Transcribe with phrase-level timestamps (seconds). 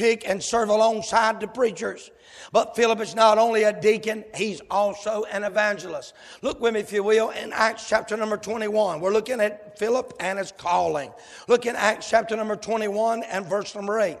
[0.00, 2.10] pick and serve alongside the preachers.
[2.52, 6.14] But Philip is not only a deacon, he's also an evangelist.
[6.40, 9.00] Look with me, if you will, in Acts chapter number 21.
[9.00, 11.12] We're looking at Philip and his calling.
[11.48, 14.16] Look in Acts chapter number 21 and verse number 8.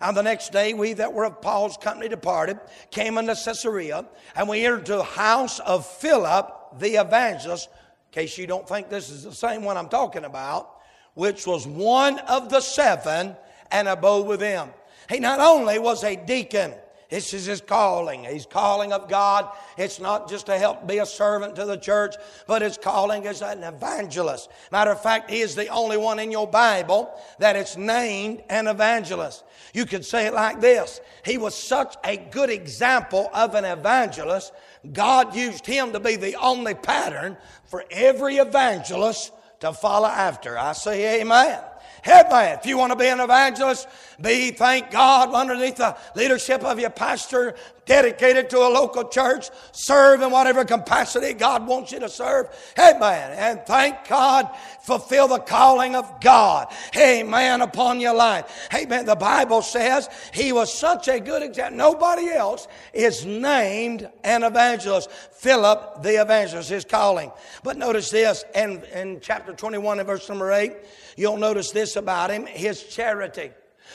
[0.00, 2.60] And the next day, we that were of Paul's company departed,
[2.92, 4.06] came unto Caesarea,
[4.36, 7.68] and we entered the house of Philip the evangelist,
[8.12, 10.76] in case you don't think this is the same one I'm talking about,
[11.14, 13.34] which was one of the seven
[13.72, 14.70] and abode with them.
[15.08, 16.74] He not only was a deacon,
[17.14, 18.24] this is his calling.
[18.24, 19.48] He's calling of God.
[19.76, 22.16] It's not just to help be a servant to the church,
[22.48, 24.50] but his calling is an evangelist.
[24.72, 28.66] Matter of fact, he is the only one in your Bible that is named an
[28.66, 29.44] evangelist.
[29.74, 31.00] You could say it like this.
[31.24, 34.52] He was such a good example of an evangelist.
[34.92, 37.36] God used him to be the only pattern
[37.66, 40.58] for every evangelist to follow after.
[40.58, 41.60] I say amen.
[42.06, 42.58] Amen.
[42.58, 43.88] If you want to be an evangelist,
[44.20, 47.54] be, thank God, underneath the leadership of your pastor,
[47.86, 52.48] dedicated to a local church, serve in whatever capacity God wants you to serve.
[52.78, 53.32] Amen.
[53.32, 54.48] And thank God,
[54.82, 56.72] fulfill the calling of God.
[56.96, 57.60] Amen.
[57.60, 58.68] Upon your life.
[58.74, 59.04] Amen.
[59.04, 61.76] The Bible says he was such a good example.
[61.76, 65.10] Nobody else is named an evangelist.
[65.10, 67.30] Philip the evangelist, his calling.
[67.62, 70.72] But notice this in, in chapter 21 and verse number 8,
[71.16, 73.50] you'll notice this about him, his charity.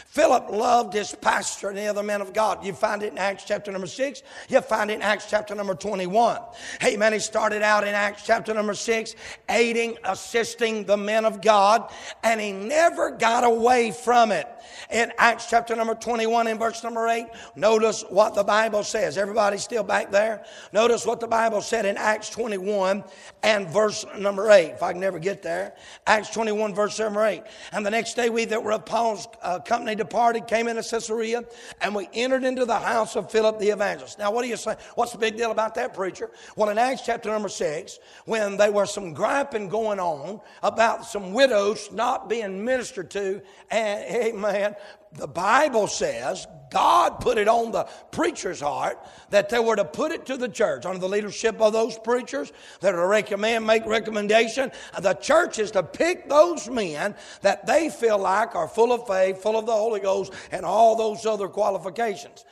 [0.06, 2.66] Philip loved his pastor and the other men of God.
[2.66, 4.24] You find it in Acts chapter number 6.
[4.50, 6.40] You find it in Acts chapter number 21.
[6.82, 9.16] Hey, man, he started out in Acts chapter number 6,
[9.50, 11.92] aiding, assisting the men of God,
[12.24, 14.48] and he never got away from it
[14.92, 17.28] in Acts chapter number 21 and verse number 8.
[17.56, 19.18] Notice what the Bible says.
[19.18, 20.44] Everybody still back there?
[20.74, 23.04] Notice what the Bible said in Acts 21
[23.44, 24.72] and verse number 8.
[24.72, 25.76] If I can never get there.
[26.08, 27.44] Acts 21 verse number 8.
[27.72, 31.42] And the next day we that were of Paul's uh, company departed, came into Caesarea,
[31.80, 34.20] and we entered into the house of Philip the evangelist.
[34.20, 34.76] Now what do you say?
[34.96, 36.30] What's the big deal about that preacher?
[36.58, 41.32] Well, in Acts chapter number 6, when there was some griping going on about some
[41.32, 43.42] widows not being ministered to,
[43.72, 44.76] and amen,
[45.14, 49.00] the Bible says God put it on the preacher's heart
[49.32, 52.52] that they were to put it to the church under the leadership of those preachers
[52.82, 54.72] that are to recommend, make recommendation.
[55.00, 59.42] The church is to pick those men that they feel like are full of faith,
[59.42, 62.46] full of the Holy Ghost, and all those other qualifications.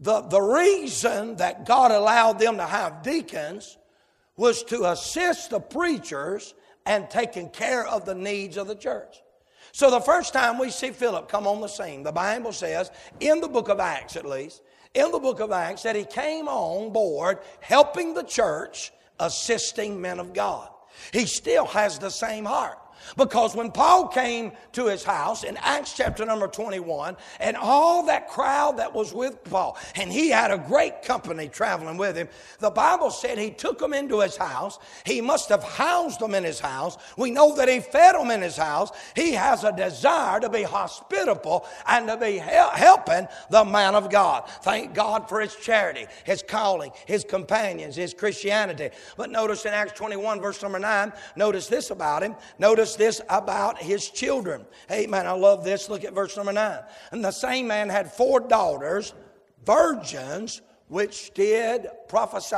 [0.00, 3.76] The, the reason that God allowed them to have deacons
[4.36, 6.54] was to assist the preachers
[6.86, 9.22] and taking care of the needs of the church.
[9.72, 13.40] So the first time we see Philip come on the scene, the Bible says, in
[13.40, 14.62] the book of Acts at least,
[14.94, 20.18] in the book of Acts, that he came on board helping the church, assisting men
[20.18, 20.68] of God.
[21.12, 22.78] He still has the same heart.
[23.16, 28.28] Because when Paul came to his house in Acts chapter number 21, and all that
[28.28, 32.28] crowd that was with Paul, and he had a great company traveling with him,
[32.58, 34.78] the Bible said he took them into his house.
[35.04, 36.96] He must have housed them in his house.
[37.16, 38.90] We know that he fed them in his house.
[39.14, 44.48] He has a desire to be hospitable and to be helping the man of God.
[44.62, 48.90] Thank God for his charity, his calling, his companions, his Christianity.
[49.16, 52.34] But notice in Acts 21, verse number 9, notice this about him.
[52.58, 54.66] Notice this about his children.
[54.90, 55.26] Amen.
[55.26, 55.88] I love this.
[55.88, 56.80] Look at verse number nine.
[57.12, 59.14] And the same man had four daughters,
[59.64, 62.56] virgins, which did prophesy.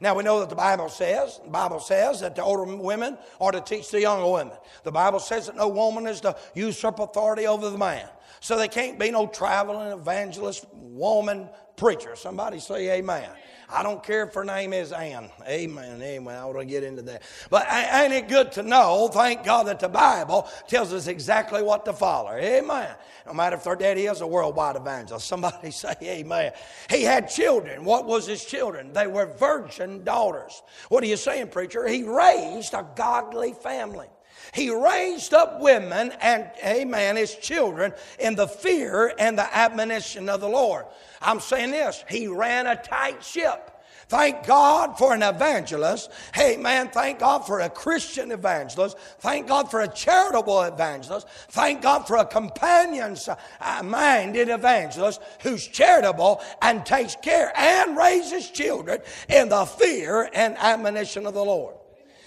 [0.00, 3.52] Now we know that the Bible says, the Bible says that the older women are
[3.52, 4.56] to teach the younger women.
[4.82, 8.08] The Bible says that no woman is to usurp authority over the man.
[8.40, 12.16] So there can't be no traveling evangelist woman preacher.
[12.16, 13.30] Somebody say amen.
[13.74, 15.30] I don't care if her name is Ann.
[15.48, 16.00] Amen.
[16.00, 16.38] Amen.
[16.38, 17.22] I want to get into that.
[17.50, 21.84] But ain't it good to know, thank God, that the Bible tells us exactly what
[21.86, 22.30] to follow.
[22.30, 22.94] Amen.
[23.26, 25.26] No matter if their daddy is a worldwide evangelist.
[25.26, 26.52] Somebody say amen.
[26.88, 27.84] He had children.
[27.84, 28.92] What was his children?
[28.92, 30.62] They were virgin daughters.
[30.88, 31.88] What are you saying, preacher?
[31.88, 34.06] He raised a godly family.
[34.54, 40.40] He raised up women and, amen, his children in the fear and the admonition of
[40.40, 40.86] the Lord.
[41.20, 43.72] I'm saying this, he ran a tight ship.
[44.06, 46.10] Thank God for an evangelist.
[46.34, 48.96] Hey, man, thank God for a Christian evangelist.
[49.18, 51.26] Thank God for a charitable evangelist.
[51.48, 53.16] Thank God for a companion
[53.60, 60.56] uh, minded evangelist who's charitable and takes care and raises children in the fear and
[60.58, 61.74] admonition of the Lord.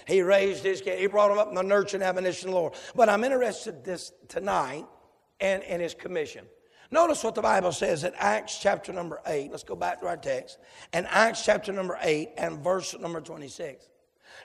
[0.08, 1.00] He raised his kid.
[1.00, 2.74] He brought him up in the nurture and admonition of the Lord.
[2.96, 4.86] But I'm interested this tonight
[5.42, 6.46] and in his commission.
[6.90, 9.52] Notice what the Bible says in Acts chapter number 8.
[9.52, 10.60] Let's go back to our text.
[10.94, 13.86] In Acts chapter number 8 and verse number 26.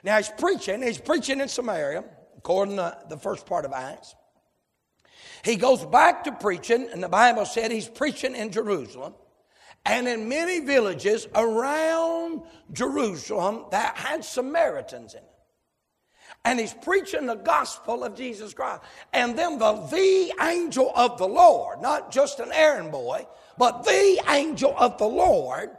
[0.03, 2.03] Now he's preaching, he's preaching in Samaria,
[2.37, 4.15] according to the first part of Acts.
[5.45, 9.13] He goes back to preaching, and the Bible said he's preaching in Jerusalem
[9.85, 12.41] and in many villages around
[12.73, 15.32] Jerusalem that had Samaritans in it.
[16.45, 18.81] And he's preaching the gospel of Jesus Christ.
[19.13, 23.25] And then the, the angel of the Lord, not just an errand boy,
[23.57, 25.69] but the angel of the Lord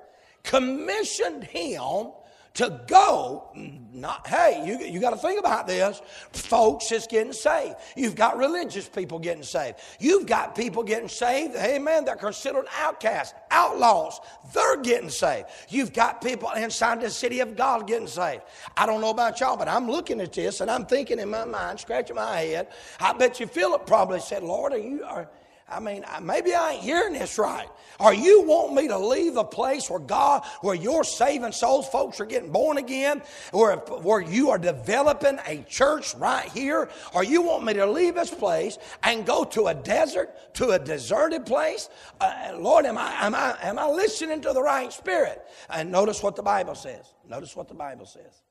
[0.42, 2.12] commissioned him
[2.54, 3.50] to go,
[3.92, 6.00] not, hey, you, you got to think about this.
[6.32, 7.74] Folks is getting saved.
[7.96, 9.78] You've got religious people getting saved.
[9.98, 14.20] You've got people getting saved, amen, they're considered outcasts, outlaws.
[14.52, 15.48] They're getting saved.
[15.68, 18.42] You've got people inside the city of God getting saved.
[18.76, 21.44] I don't know about y'all, but I'm looking at this and I'm thinking in my
[21.44, 22.68] mind, scratching my head.
[23.00, 25.28] I bet you Philip probably said, Lord, are you, are,
[25.68, 27.68] I mean, maybe I ain't hearing this right.
[27.98, 32.20] Or you want me to leave a place where God, where you're saving souls, folks
[32.20, 33.22] are getting born again,
[33.52, 36.90] where, where you are developing a church right here?
[37.14, 40.78] Or you want me to leave this place and go to a desert, to a
[40.78, 41.88] deserted place?
[42.20, 45.42] Uh, Lord, am I, am, I, am I listening to the right spirit?
[45.70, 47.14] And notice what the Bible says.
[47.26, 48.42] Notice what the Bible says.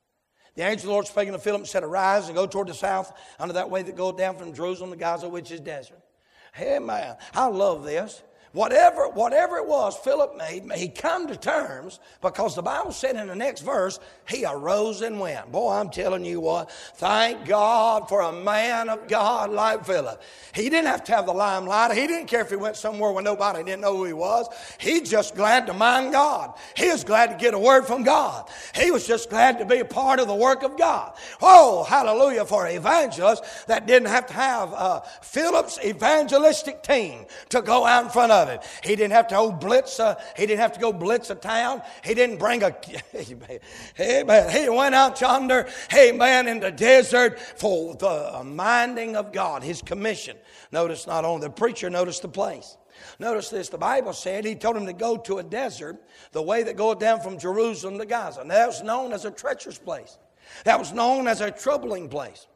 [0.55, 3.11] The angel of the Lord speaking to Philip said, Arise and go toward the south
[3.39, 6.02] under that way that goes down from Jerusalem to Gaza, which is desert.
[6.59, 7.15] Amen.
[7.33, 8.21] I love this.
[8.53, 13.25] Whatever, whatever it was Philip made, he come to terms because the Bible said in
[13.25, 15.51] the next verse, he arose and went.
[15.51, 20.21] Boy, I'm telling you what, thank God for a man of God like Philip.
[20.53, 21.97] He didn't have to have the limelight.
[21.97, 24.47] He didn't care if he went somewhere where nobody didn't know who he was.
[24.77, 26.53] He's just glad to mind God.
[26.77, 28.47] He was glad to get a word from God.
[28.75, 31.13] He was just glad to be a part of the work of God.
[31.41, 37.83] Oh, hallelujah for evangelists that didn't have to have uh, Philip's evangelistic team to go
[37.87, 38.81] out in front of of.
[38.83, 39.99] He didn't have to go blitz.
[39.99, 41.81] A, he didn't have to go blitz a town.
[42.03, 42.75] He didn't bring a.
[43.99, 44.49] Amen.
[44.49, 45.67] He went out yonder.
[45.95, 46.47] Amen.
[46.47, 49.63] In the desert for the minding of God.
[49.63, 50.37] His commission.
[50.71, 51.89] Notice not only the preacher.
[51.89, 52.77] Notice the place.
[53.19, 56.01] Notice this, the Bible said he told him to go to a desert,
[56.31, 58.41] the way that goes down from Jerusalem to Gaza.
[58.41, 60.17] And that was known as a treacherous place.
[60.65, 62.47] That was known as a troubling place.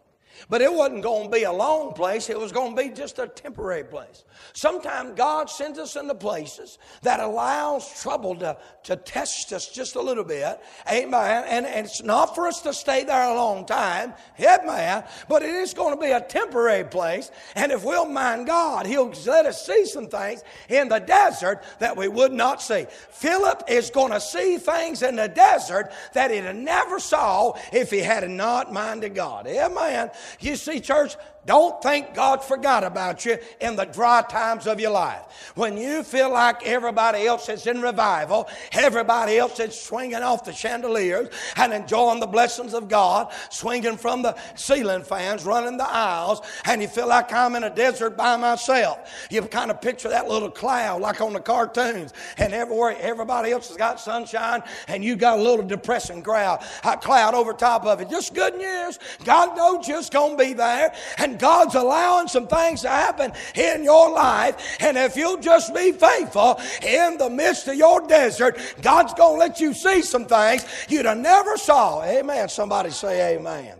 [0.49, 3.19] But it wasn't going to be a long place, it was going to be just
[3.19, 4.23] a temporary place.
[4.53, 10.01] Sometimes God sends us into places that allows trouble to, to test us just a
[10.01, 10.59] little bit.
[10.91, 11.43] Amen.
[11.47, 14.13] And, and it's not for us to stay there a long time.
[14.39, 15.03] Amen.
[15.27, 17.31] But it is going to be a temporary place.
[17.55, 21.97] And if we'll mind God, He'll let us see some things in the desert that
[21.97, 22.85] we would not see.
[23.09, 27.99] Philip is going to see things in the desert that he never saw if he
[27.99, 29.47] had not minded God.
[29.47, 30.09] Amen.
[30.39, 34.91] You see, church, don't think God forgot about you in the dry times of your
[34.91, 35.53] life.
[35.55, 40.51] When you feel like everybody else is in revival, everybody else is swinging off the
[40.51, 46.41] chandeliers and enjoying the blessings of God, swinging from the ceiling fans, running the aisles,
[46.65, 49.09] and you feel like I'm in a desert by myself.
[49.31, 53.69] You kind of picture that little cloud like on the cartoons, and everywhere everybody else
[53.69, 56.59] has got sunshine, and you got a little depressing crowd,
[57.01, 58.09] cloud over top of it.
[58.09, 58.99] Just good news.
[59.23, 63.83] God knows just going to be there, and God's allowing some things to happen in
[63.83, 64.77] your life.
[64.79, 69.39] And if you'll just be faithful in the midst of your desert, God's going to
[69.39, 72.03] let you see some things you'd have never saw.
[72.03, 72.49] Amen.
[72.49, 73.77] Somebody say amen.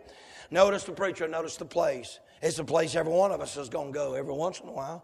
[0.50, 2.20] Notice the preacher, notice the place.
[2.42, 4.72] It's a place every one of us is going to go every once in a
[4.72, 5.04] while.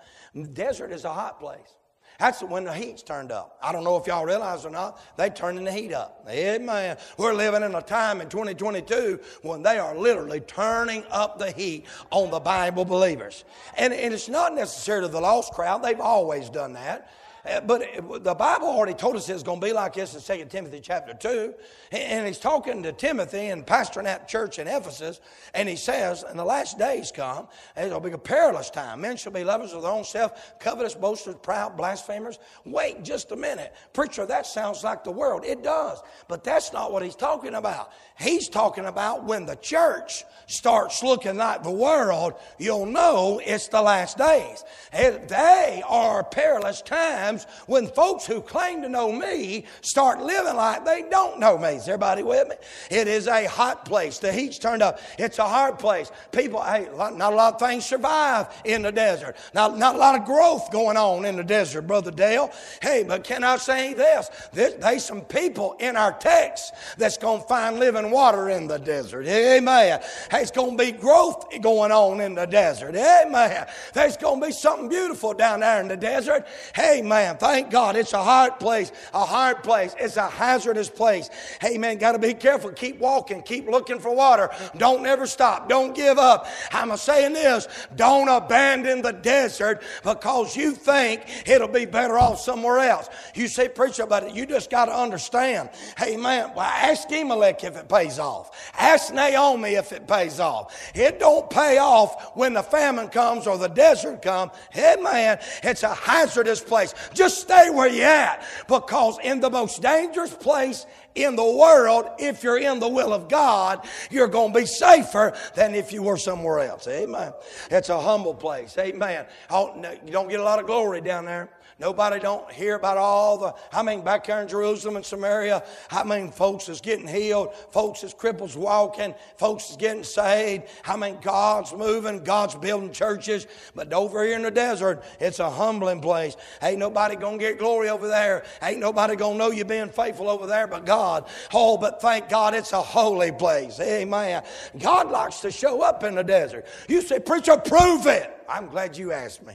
[0.54, 1.76] Desert is a hot place.
[2.24, 3.58] That's when the heat's turned up.
[3.62, 6.26] I don't know if y'all realize or not, they're turning the heat up.
[6.30, 6.96] Amen.
[7.18, 11.86] We're living in a time in 2022 when they are literally turning up the heat
[12.12, 13.44] on the Bible believers.
[13.78, 17.12] And, and it's not necessarily the lost crowd, they've always done that.
[17.46, 20.46] Uh, but the Bible already told us it's going to be like this in 2
[20.46, 21.54] Timothy chapter 2.
[21.92, 25.20] And he's talking to Timothy and pastoring that church in Ephesus.
[25.54, 29.02] And he says, In the last days come, it'll be a perilous time.
[29.02, 32.40] Men shall be lovers of their own self, covetous, boasters, proud, blasphemers.
[32.66, 33.74] Wait just a minute.
[33.92, 35.44] Preacher, that sounds like the world.
[35.44, 36.02] It does.
[36.30, 37.92] But that's not what he's talking about.
[38.18, 43.82] He's talking about when the church starts looking like the world, you'll know it's the
[43.82, 44.64] last days.
[44.94, 50.86] They are perilous times times when folks who claim to know me start living like
[50.86, 51.70] they don't know me.
[51.70, 52.56] Is everybody with me?
[52.90, 54.20] It is a hot place.
[54.20, 55.00] The heat's turned up.
[55.18, 56.12] It's a hard place.
[56.32, 59.36] People, hey, not a lot of things survive in the desert.
[59.54, 62.52] Not, not a lot of growth going on in the desert, Brother Dale.
[62.82, 64.30] Hey, but can I say this?
[64.52, 68.78] There's, there's some people in our text that's going to find living water in the
[68.78, 69.28] desert.
[69.28, 70.02] Amen.
[70.30, 72.96] Hey, it's going to be growth going on in the desert.
[72.96, 73.66] Amen.
[73.94, 76.46] There's going to be something beautiful down there in the desert.
[76.78, 77.96] Amen Thank God.
[77.96, 79.96] It's a hard place, a hard place.
[80.00, 81.30] It's a hazardous place.
[81.60, 82.70] Hey, man, Got to be careful.
[82.72, 83.42] Keep walking.
[83.44, 84.50] Keep looking for water.
[84.76, 85.70] Don't never stop.
[85.70, 86.48] Don't give up.
[86.74, 87.66] I'm saying this.
[87.96, 93.08] Don't abandon the desert because you think it'll be better off somewhere else.
[93.36, 95.70] You say, preacher, but you just got to understand.
[96.02, 96.52] Amen.
[96.54, 98.74] Well, ask Elimelech if it pays off.
[98.78, 100.76] Ask Naomi if it pays off.
[100.94, 104.52] It don't pay off when the famine comes or the desert comes.
[104.76, 106.94] man, It's a hazardous place.
[107.14, 112.44] Just stay where you're at because in the most dangerous place in the world, if
[112.44, 116.18] you're in the will of God, you're going to be safer than if you were
[116.18, 116.88] somewhere else.
[116.88, 117.34] Amen.
[117.70, 118.78] It's a humble place.
[118.78, 119.26] Amen.
[119.50, 121.50] Oh, you don't get a lot of glory down there.
[121.80, 126.04] Nobody don't hear about all the, I mean, back here in Jerusalem and Samaria, I
[126.04, 130.64] mean, folks is getting healed, folks is cripples walking, folks is getting saved.
[130.86, 133.48] I mean, God's moving, God's building churches.
[133.76, 136.38] But over here in the desert, it's a humbling place.
[136.62, 138.44] Ain't nobody gonna get glory over there.
[138.62, 141.28] Ain't nobody gonna know you being faithful over there but God.
[141.54, 143.80] Oh, but thank God it's a holy place.
[143.80, 144.44] Amen.
[144.78, 146.66] God likes to show up in the desert.
[146.88, 148.30] You say, preacher, prove it.
[148.48, 149.54] I'm glad you asked me.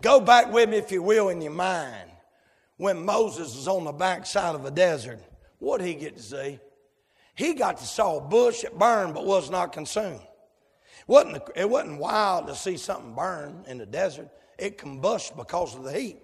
[0.00, 2.10] Go back with me, if you will, in your mind.
[2.76, 5.20] When Moses was on the backside of a desert,
[5.58, 6.58] what did he get to see?
[7.34, 10.20] He got to saw a bush that burned but was not consumed.
[10.20, 14.28] It wasn't, it wasn't wild to see something burn in the desert.
[14.58, 16.18] It combusted because of the heat.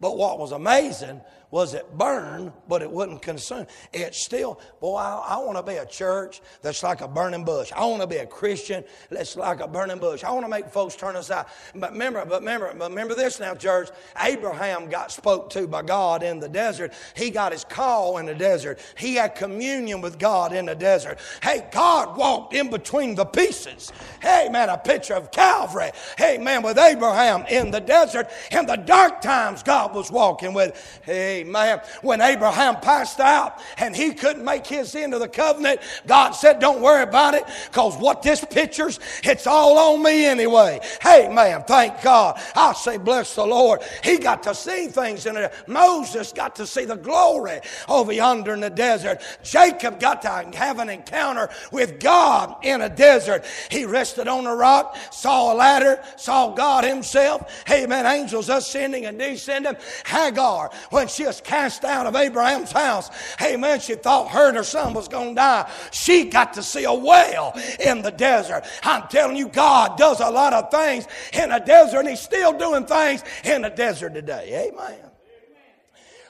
[0.00, 1.20] But what was amazing
[1.52, 3.66] was it burned, but it wouldn't consume.
[3.92, 7.70] It still, boy, I, I want to be a church that's like a burning bush.
[7.76, 10.24] I want to be a Christian that's like a burning bush.
[10.24, 11.44] I want to make folks turn aside.
[11.74, 13.90] But remember, but remember, but remember this now, church.
[14.18, 16.94] Abraham got spoke to by God in the desert.
[17.14, 18.78] He got his call in the desert.
[18.96, 21.18] He had communion with God in the desert.
[21.42, 23.92] Hey, God walked in between the pieces.
[24.22, 25.90] Hey, man, a picture of Calvary.
[26.16, 28.28] Hey, man, with Abraham in the desert.
[28.50, 31.00] In the dark times, God was walking with.
[31.04, 31.80] Hey, Amen.
[32.02, 36.60] When Abraham passed out and he couldn't make his end of the covenant, God said,
[36.60, 40.80] Don't worry about it, because what this pictures, it's all on me anyway.
[41.00, 42.40] Hey, man, thank God.
[42.54, 43.82] I say, Bless the Lord.
[44.04, 45.52] He got to see things in it.
[45.66, 49.20] Moses got to see the glory over yonder in the desert.
[49.42, 53.44] Jacob got to have an encounter with God in a desert.
[53.70, 57.64] He rested on a rock, saw a ladder, saw God Himself.
[57.66, 59.76] Hey, man, angels ascending and descending.
[60.06, 63.10] Hagar, when she cast out of Abraham's house.
[63.38, 65.70] Hey man, she thought her and her son was going to die.
[65.90, 68.64] She got to see a well in the desert.
[68.82, 72.56] I'm telling you, God does a lot of things in the desert, and He's still
[72.56, 74.70] doing things in the desert today.
[74.70, 75.10] Amen.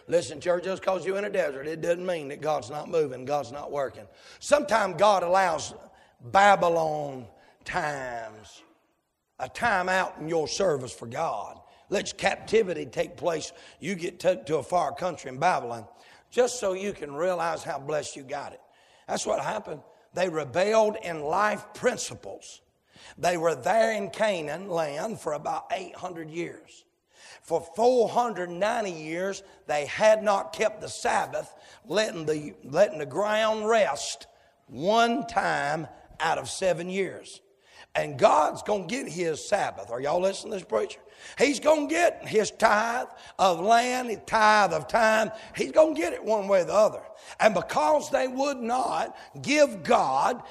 [0.08, 3.24] Listen, church, just because you're in a desert, it doesn't mean that God's not moving,
[3.24, 4.04] God's not working.
[4.40, 5.74] Sometimes God allows
[6.20, 7.26] Babylon
[7.64, 8.62] times,
[9.38, 11.61] a time out in your service for God
[11.92, 13.52] lets captivity take place.
[13.78, 15.86] You get took to a far country in Babylon
[16.30, 18.60] just so you can realize how blessed you got it.
[19.06, 19.82] That's what happened.
[20.14, 22.62] They rebelled in life principles.
[23.18, 26.86] They were there in Canaan land for about 800 years.
[27.42, 31.54] For 490 years, they had not kept the Sabbath,
[31.86, 34.26] letting the, letting the ground rest
[34.66, 35.86] one time
[36.20, 37.42] out of seven years.
[37.94, 39.90] And God's going to get his Sabbath.
[39.90, 41.00] Are y'all listening to this preacher?
[41.38, 43.08] He's going to get his tithe
[43.38, 45.30] of land, his tithe of time.
[45.54, 47.02] He's going to get it one way or the other.
[47.38, 50.42] And because they would not give God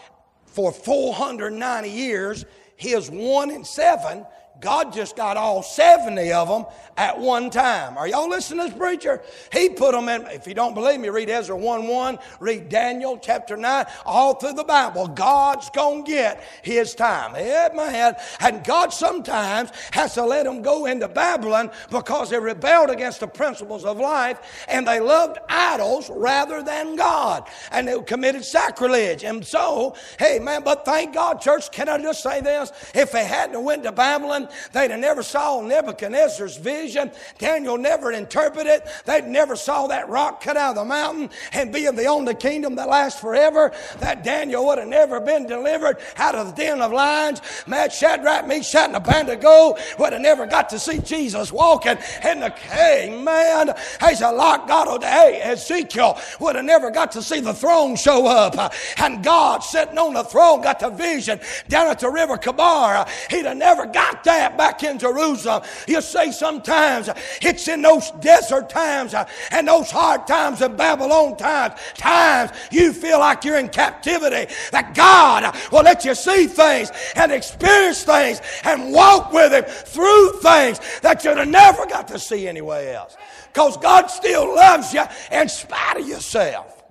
[0.46, 2.46] for 490 years
[2.76, 4.26] his one and seven,
[4.62, 6.66] God just got all 70 of them
[6.96, 7.98] at one time.
[7.98, 9.24] Are y'all listening to this preacher?
[9.52, 13.18] He put them in, if you don't believe me, read Ezra 1 1, read Daniel
[13.18, 15.08] chapter 9, all through the Bible.
[15.08, 17.36] God's going to get his time.
[17.36, 18.16] Amen.
[18.40, 23.28] And God sometimes has to let them go into Babylon because they rebelled against the
[23.28, 27.50] principles of life and they loved idols rather than God.
[27.72, 29.24] And they committed sacrilege.
[29.24, 32.72] And so, hey man, but thank God, church, can I just say this?
[32.94, 37.12] If they hadn't went to Babylon, They'd have never saw Nebuchadnezzar's vision.
[37.38, 38.84] Daniel never interpreted.
[39.06, 42.76] They'd never saw that rock cut out of the mountain and being the only kingdom
[42.76, 43.72] that lasts forever.
[44.00, 47.42] That Daniel would have never been delivered out of the den of lions.
[47.68, 52.50] Mad Shadrach, Meshach, and Abednego would have never got to see Jesus walking in the
[52.50, 53.22] cave.
[53.22, 57.96] Man, there's a lot God hey, Ezekiel would have never got to see the throne
[57.96, 58.74] show up.
[58.98, 63.08] And God sitting on the throne got the vision down at the river Chebar.
[63.30, 65.64] He'd have never got that that back in Jerusalem.
[65.88, 67.10] You say sometimes
[67.42, 72.92] it's in those desert times uh, and those hard times of Babylon times, times you
[72.92, 78.42] feel like you're in captivity, that God will let you see things and experience things
[78.64, 83.16] and walk with Him through things that you'd have never got to see anywhere else.
[83.54, 86.84] Because God still loves you in spite of yourself.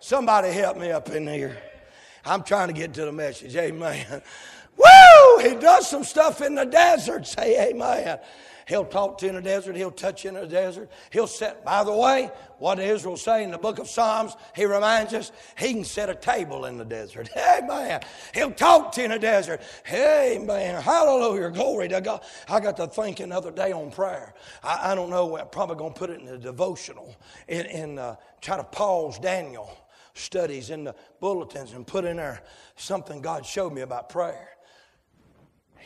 [0.00, 1.58] Somebody help me up in here.
[2.24, 3.54] I'm trying to get to the message.
[3.56, 4.22] Amen.
[4.78, 5.42] Woo!
[5.42, 7.26] He does some stuff in the desert.
[7.26, 8.18] Say amen.
[8.68, 9.76] He'll talk to you in the desert.
[9.76, 10.90] He'll touch you in the desert.
[11.10, 15.14] He'll set, by the way, what Israel say in the book of Psalms, he reminds
[15.14, 17.30] us, he can set a table in the desert.
[17.36, 18.02] Amen.
[18.34, 19.62] He'll talk to you in the desert.
[19.90, 20.82] Amen.
[20.82, 21.50] Hallelujah.
[21.50, 22.22] Glory to God.
[22.46, 24.34] I got to thinking the other day on prayer.
[24.62, 27.16] I, I don't know, I'm probably going to put it in the devotional,
[27.48, 29.74] in, in uh, try to pause Daniel
[30.12, 32.42] studies in the bulletins and put in there
[32.76, 34.57] something God showed me about prayer.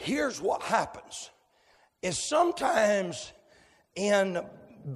[0.02, 1.30] Here's what happens
[2.02, 3.32] is sometimes
[3.94, 4.44] in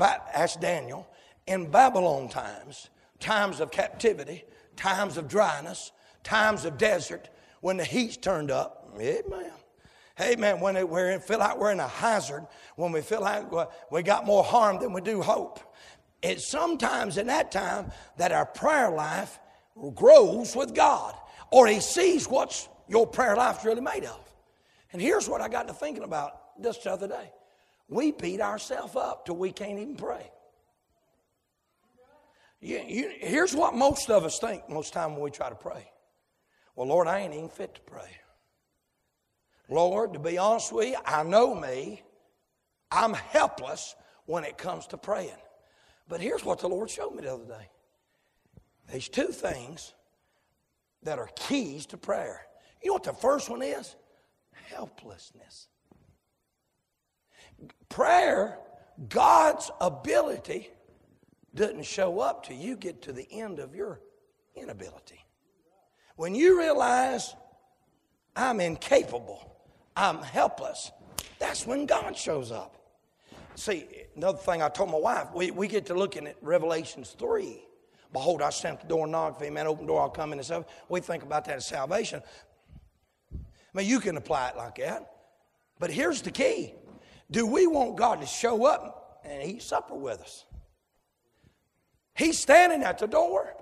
[0.00, 1.06] ask Daniel
[1.46, 4.42] in Babylon times, times of captivity,
[4.74, 5.92] times of dryness,
[6.24, 9.52] times of desert, when the heat's turned up, amen.
[10.20, 10.58] Amen.
[10.58, 12.44] When it, we feel like we're in a hazard,
[12.74, 13.44] when we feel like
[13.92, 15.60] we got more harm than we do hope,
[16.20, 19.38] it's sometimes in that time that our prayer life
[19.94, 21.14] grows with God,
[21.52, 24.25] or He sees what your prayer life's really made of.
[24.92, 27.32] And here's what I got to thinking about just the other day.
[27.88, 30.30] We beat ourselves up till we can't even pray.
[32.60, 35.90] You, you, here's what most of us think most time when we try to pray.
[36.74, 38.10] Well, Lord, I ain't even fit to pray.
[39.68, 42.02] Lord, to be honest with you, I know me.
[42.90, 43.94] I'm helpless
[44.26, 45.30] when it comes to praying.
[46.08, 47.68] But here's what the Lord showed me the other day.
[48.90, 49.94] There's two things
[51.02, 52.42] that are keys to prayer.
[52.82, 53.96] You know what the first one is?
[54.64, 55.68] Helplessness.
[57.88, 58.58] Prayer,
[59.08, 60.70] God's ability,
[61.54, 64.00] doesn't show up till you get to the end of your
[64.54, 65.24] inability.
[66.16, 67.34] When you realize
[68.34, 69.56] I'm incapable,
[69.96, 70.90] I'm helpless,
[71.38, 72.76] that's when God shows up.
[73.54, 77.62] See, another thing I told my wife, we, we get to looking at Revelations 3.
[78.12, 79.36] Behold, I stand at the door and knock.
[79.36, 80.64] If any man open door, I'll come in and serve.
[80.88, 82.22] We think about that as salvation.
[83.76, 85.10] I mean, you can apply it like that.
[85.78, 86.72] But here's the key
[87.30, 90.46] Do we want God to show up and eat supper with us?
[92.14, 93.54] He's standing at the door.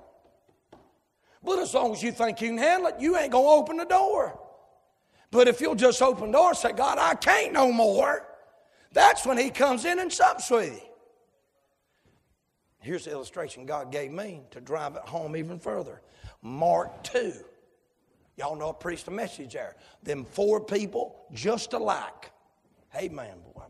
[1.43, 3.77] But as long as you think you can handle it, you ain't going to open
[3.77, 4.39] the door.
[5.33, 8.25] But if you'll just open the door and say, God, I can't no more,
[8.93, 10.81] that's when he comes in and sups with you.
[12.79, 16.01] Here's the illustration God gave me to drive it home even further.
[16.41, 17.35] Mark 2.
[18.37, 19.77] Y'all know I preached a message there.
[20.03, 22.33] Them four people just alike.
[22.97, 23.63] Amen, boy.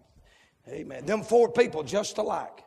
[0.68, 1.05] Amen.
[1.05, 2.64] Them four people just alike.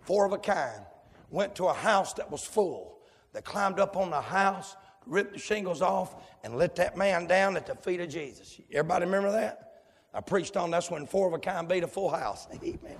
[0.00, 0.82] Four of a kind.
[1.30, 2.98] Went to a house that was full.
[3.32, 7.56] They climbed up on the house, ripped the shingles off, and let that man down
[7.56, 8.60] at the feet of Jesus.
[8.72, 9.66] Everybody remember that?
[10.14, 12.48] I preached on that's when four of a kind beat a full house.
[12.62, 12.96] Amen.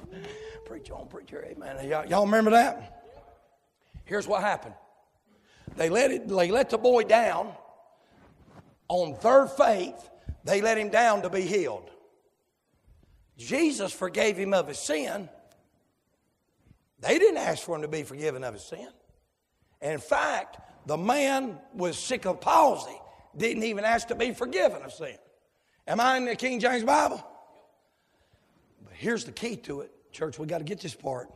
[0.66, 1.44] Preach on, preacher.
[1.48, 1.88] Amen.
[1.88, 3.04] Y'all, y'all remember that?
[4.04, 4.74] Here's what happened.
[5.76, 7.52] They let, it, they let the boy down.
[8.88, 10.10] On third faith,
[10.44, 11.90] they let him down to be healed.
[13.36, 15.28] Jesus forgave him of his sin.
[17.00, 18.88] They didn't ask for him to be forgiven of his sin.
[19.82, 22.96] In fact, the man was sick of palsy,
[23.36, 25.16] didn't even ask to be forgiven of sin.
[25.86, 27.24] Am I in the King James Bible?
[28.82, 30.38] But here's the key to it, church.
[30.38, 31.28] We got to get this part.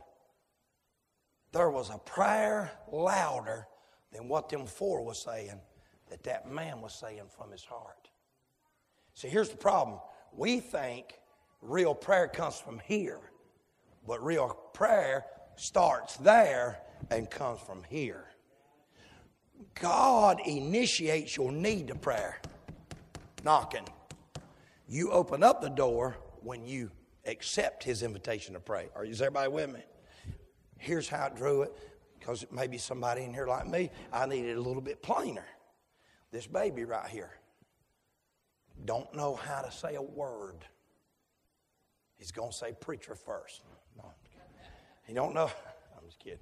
[1.51, 3.67] There was a prayer louder
[4.11, 5.59] than what them four was saying
[6.11, 8.09] that that man was saying from his heart.
[9.13, 9.99] See, here's the problem.
[10.33, 11.19] We think
[11.61, 13.19] real prayer comes from here,
[14.05, 18.25] but real prayer starts there and comes from here.
[19.79, 22.41] God initiates your need to prayer,
[23.45, 23.87] knocking.
[24.89, 26.91] You open up the door when you
[27.25, 28.89] accept his invitation to pray.
[28.95, 29.79] Are is everybody with me?
[30.77, 31.77] Here's how I drew it,
[32.19, 35.45] because maybe somebody in here like me, I needed a little bit plainer.
[36.31, 37.31] This baby right here
[38.85, 40.65] don't know how to say a word.
[42.17, 43.61] He's going to say preacher first.
[43.97, 44.05] No,
[45.05, 45.51] he don't know.
[45.97, 46.39] I'm just kidding.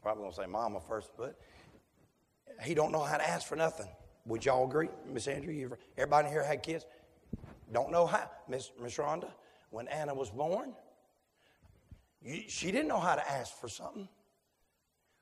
[0.00, 1.38] Probably going to say mama first, but
[2.62, 3.88] he don't know how to ask for nothing.
[4.26, 5.52] Would y'all agree, Miss Andrew?
[5.52, 6.86] You, everybody here had kids?
[7.72, 8.30] Don't know how.
[8.48, 9.30] Miss, Miss Rhonda,
[9.70, 10.72] when Anna was born,
[12.22, 14.08] you, she didn't know how to ask for something,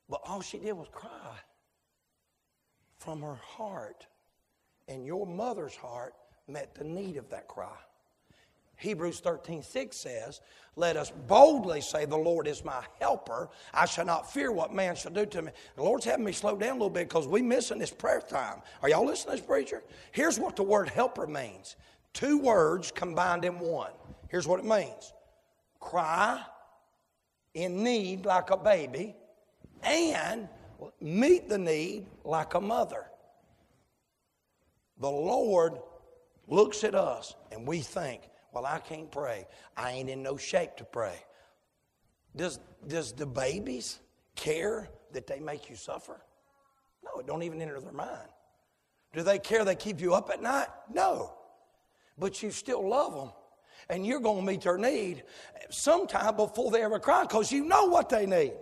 [0.09, 1.39] but all she did was cry
[3.05, 4.07] from her heart.
[4.89, 6.15] And your mother's heart
[6.49, 7.77] met the need of that cry.
[8.77, 10.41] Hebrews 13 6 says,
[10.77, 13.49] Let us boldly say, The Lord is my helper.
[13.73, 15.53] I shall not fear what man shall do to me.
[15.77, 18.61] The Lord's having me slow down a little bit because we're missing this prayer time.
[18.83, 19.83] Are y'all listening to this preacher?
[20.13, 21.77] Here's what the word helper means
[22.13, 23.93] two words combined in one.
[24.29, 25.13] Here's what it means
[25.81, 26.43] cry
[27.55, 29.15] in need like a baby,
[29.83, 30.49] and
[31.01, 33.07] meet the need like a mother.
[35.01, 35.75] The Lord
[36.49, 39.47] looks at us and we think, well, I can't pray.
[39.77, 41.17] I ain't in no shape to pray.
[42.37, 44.01] Does, does the babies
[44.37, 46.21] care that they make you suffer?
[47.05, 48.29] No, it don't even enter their mind.
[49.13, 50.69] Do they care they keep you up at night?
[50.93, 51.33] No.
[52.19, 53.31] But you still love them.
[53.89, 55.25] And you're going to meet their need
[55.71, 58.55] sometime before they ever cry because you know what they need.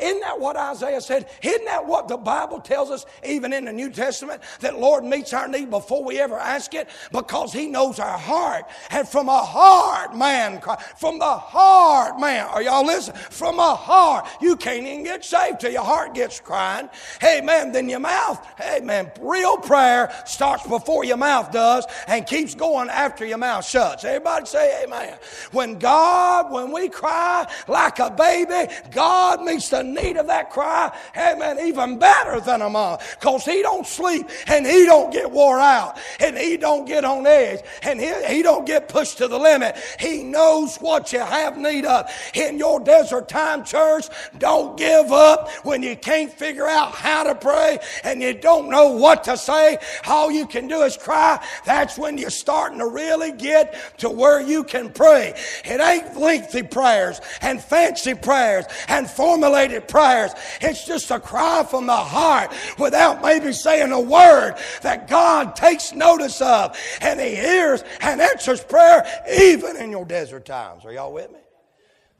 [0.00, 1.28] Isn't that what Isaiah said?
[1.42, 5.32] Isn't that what the Bible tells us, even in the New Testament, that Lord meets
[5.32, 6.88] our need before we ever ask it?
[7.12, 8.64] Because He knows our heart.
[8.90, 10.60] And from a heart, man,
[10.96, 13.16] from the heart, man, are y'all listening?
[13.30, 16.88] From a heart, you can't even get saved till your heart gets crying.
[17.20, 22.26] Hey, man, then your mouth, hey, man, real prayer starts before your mouth does and
[22.26, 24.04] keeps going after your mouth shuts.
[24.04, 25.18] Everybody say amen.
[25.52, 30.96] When God, when we cry like a baby, God meets the need of that cry,
[31.16, 32.98] amen, even better than a mom.
[33.18, 37.26] Because he don't sleep and he don't get wore out and he don't get on
[37.26, 39.76] edge and he, he don't get pushed to the limit.
[39.98, 42.10] He knows what you have need of.
[42.34, 44.06] In your desert time, church,
[44.38, 48.92] don't give up when you can't figure out how to pray and you don't know
[48.92, 49.78] what to say.
[50.06, 51.44] All you can do is cry.
[51.64, 55.34] That's when you're starting to really get to where you can pray.
[55.64, 60.32] It ain't lengthy prayers and fancy prayers and formulated prayers.
[60.60, 65.92] It's just a cry from the heart without maybe saying a word that God takes
[65.92, 69.06] notice of and He hears and answers prayer
[69.40, 70.84] even in your desert times.
[70.84, 71.38] Are y'all with me?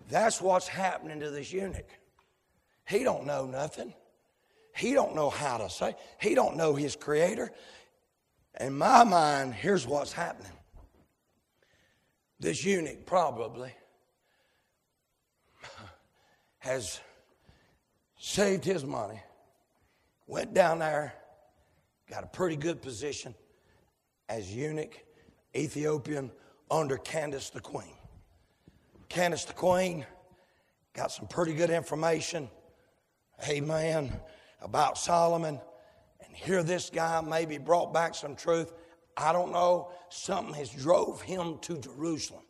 [0.08, 1.88] That's what's happening to this eunuch.
[2.88, 3.94] He don't know nothing.
[4.76, 5.94] He don't know how to say.
[6.20, 7.52] He don't know his creator.
[8.58, 10.50] In my mind, here's what's happening.
[12.40, 13.72] This eunuch probably
[16.58, 17.00] has
[18.20, 19.18] saved his money,
[20.26, 21.14] went down there,
[22.08, 23.34] got a pretty good position
[24.28, 24.94] as eunuch,
[25.56, 26.30] Ethiopian,
[26.70, 27.94] under Candace the Queen.
[29.08, 30.04] Candace the Queen
[30.92, 32.50] got some pretty good information,
[33.48, 34.12] amen,
[34.60, 35.58] about Solomon.
[36.22, 38.74] And here this guy maybe brought back some truth.
[39.16, 39.92] I don't know.
[40.10, 42.42] Something has drove him to Jerusalem.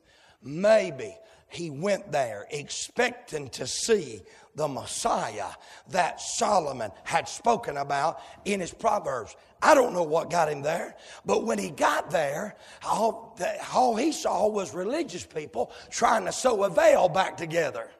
[0.43, 1.17] Maybe
[1.51, 4.23] he went there expecting to see
[4.55, 5.51] the Messiah
[5.91, 9.37] that Solomon had spoken about in his Proverbs.
[9.63, 13.39] I don't know what got him there, but when he got there, all,
[13.73, 17.91] all he saw was religious people trying to sew a veil back together.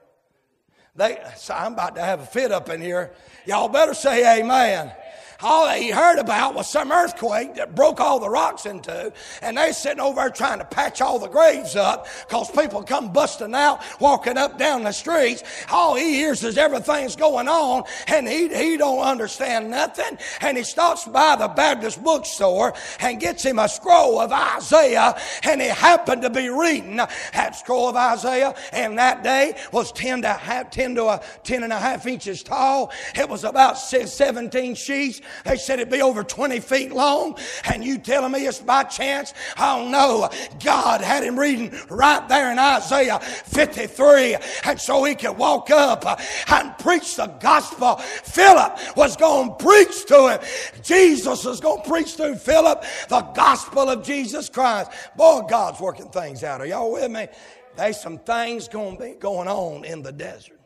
[0.97, 3.13] They, so I'm about to have a fit up in here.
[3.47, 4.93] Y'all better say amen
[5.43, 9.73] all he heard about was some earthquake that broke all the rocks into, and they
[9.73, 13.81] sitting over there trying to patch all the graves up because people come busting out,
[14.01, 15.43] walking up down the streets.
[15.71, 20.19] All he hears is everything's going on, and he, he don't understand nothing.
[20.41, 25.61] And he stops by the Baptist bookstore and gets him a scroll of Isaiah, and
[25.61, 30.33] he happened to be reading that scroll of Isaiah, and that day was 10 to,
[30.33, 32.93] half, 10 to a, 10 and a half inches tall.
[33.15, 37.99] It was about 17 sheets they said it'd be over 20 feet long, and you
[37.99, 39.35] telling me it's by chance?
[39.59, 40.29] Oh no,
[40.63, 46.05] God had him reading right there in Isaiah 53, and so he could walk up
[46.51, 47.97] and preach the gospel.
[47.97, 50.41] Philip was going to preach to him.
[50.83, 54.91] Jesus was going to preach through Philip the gospel of Jesus Christ.
[55.17, 56.61] Boy, God's working things out.
[56.61, 57.29] Are y'all with me?
[57.77, 60.61] There's some things going be going on in the desert.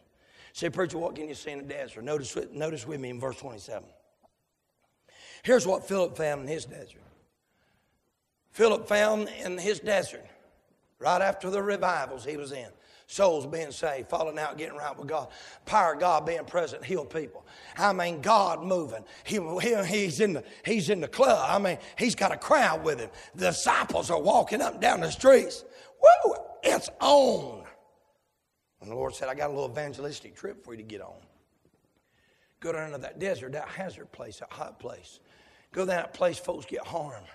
[0.52, 2.04] Say, preacher, what can you see in the desert?
[2.04, 3.82] Notice, notice with me in verse 27.
[5.44, 7.02] Here's what Philip found in his desert.
[8.52, 10.24] Philip found in his desert,
[10.98, 12.68] right after the revivals he was in,
[13.06, 15.28] souls being saved, falling out, getting right with God,
[15.66, 17.44] power of God being present, heal people.
[17.76, 19.04] I mean, God moving.
[19.24, 21.46] He, he, he's, in the, he's in the club.
[21.46, 23.10] I mean, he's got a crowd with him.
[23.34, 25.62] The disciples are walking up and down the streets.
[26.00, 26.34] Woo!
[26.62, 27.64] It's on.
[28.80, 31.20] And the Lord said, I got a little evangelistic trip for you to get on.
[32.60, 35.20] Go down to that desert, that hazard place, that hot place.
[35.74, 37.26] Go to that place folks get harmed.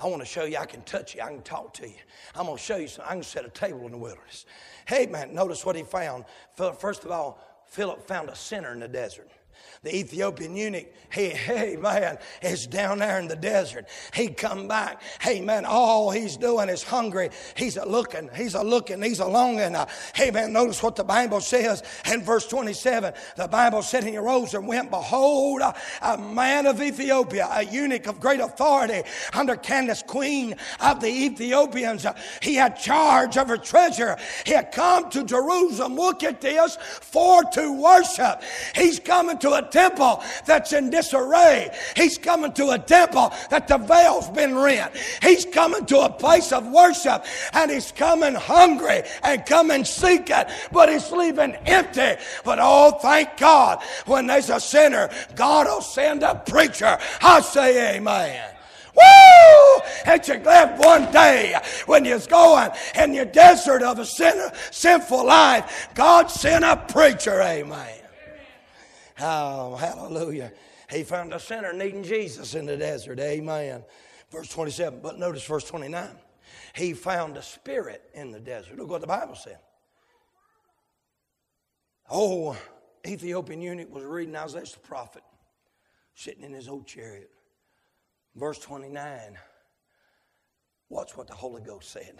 [0.00, 1.20] I want to show you I can touch you.
[1.20, 1.94] I can talk to you.
[2.34, 3.08] I'm going to show you something.
[3.08, 4.44] I can set a table in the wilderness.
[4.88, 6.24] Hey, man, notice what he found.
[6.78, 9.30] First of all, Philip found a sinner in the desert.
[9.82, 13.86] The Ethiopian eunuch, he, hey man, is down there in the desert.
[14.12, 15.00] He come back.
[15.20, 17.30] Hey man, all he's doing is hungry.
[17.56, 19.74] He's a looking, he's a looking, he's a longing.
[19.74, 23.14] Uh, hey man, notice what the Bible says in verse 27.
[23.36, 25.62] The Bible said he arose and went, behold,
[26.02, 32.04] a man of Ethiopia, a eunuch of great authority under Candace, queen of the Ethiopians.
[32.04, 34.16] Uh, he had charge of her treasure.
[34.44, 35.96] He had come to Jerusalem.
[35.96, 38.42] Look at this, for to worship.
[38.74, 41.70] He's coming to a temple that's in disarray.
[41.96, 44.92] He's coming to a temple that the veil's been rent.
[45.22, 50.88] He's coming to a place of worship and he's coming hungry and coming seeking, but
[50.88, 52.20] he's leaving empty.
[52.44, 56.98] But oh, thank God, when there's a sinner, God will send a preacher.
[57.22, 58.54] I say amen.
[58.94, 59.82] Woo!
[60.06, 65.26] Ain't you glad one day when you're going in your desert of a sinner, sinful
[65.26, 67.99] life, God sent a preacher, amen.
[69.20, 70.52] Oh, hallelujah.
[70.90, 73.20] He found a sinner needing Jesus in the desert.
[73.20, 73.84] Amen.
[74.30, 75.00] Verse 27.
[75.02, 76.08] But notice verse 29.
[76.74, 78.78] He found a spirit in the desert.
[78.78, 79.58] Look what the Bible said.
[82.10, 82.56] Oh,
[83.06, 85.22] Ethiopian eunuch was reading Isaiah the prophet,
[86.14, 87.30] sitting in his old chariot.
[88.34, 89.38] Verse 29.
[90.88, 92.18] Watch what the Holy Ghost said.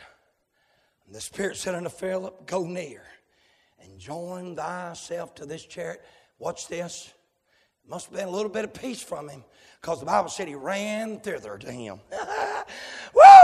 [1.07, 3.03] And the Spirit said unto Philip, Go near
[3.83, 6.05] and join thyself to this chariot.
[6.41, 7.13] Watch this.
[7.87, 9.45] Must have been a little bit of peace from him
[9.81, 12.01] because the Bible said he ran thither to him.
[13.15, 13.40] Woo!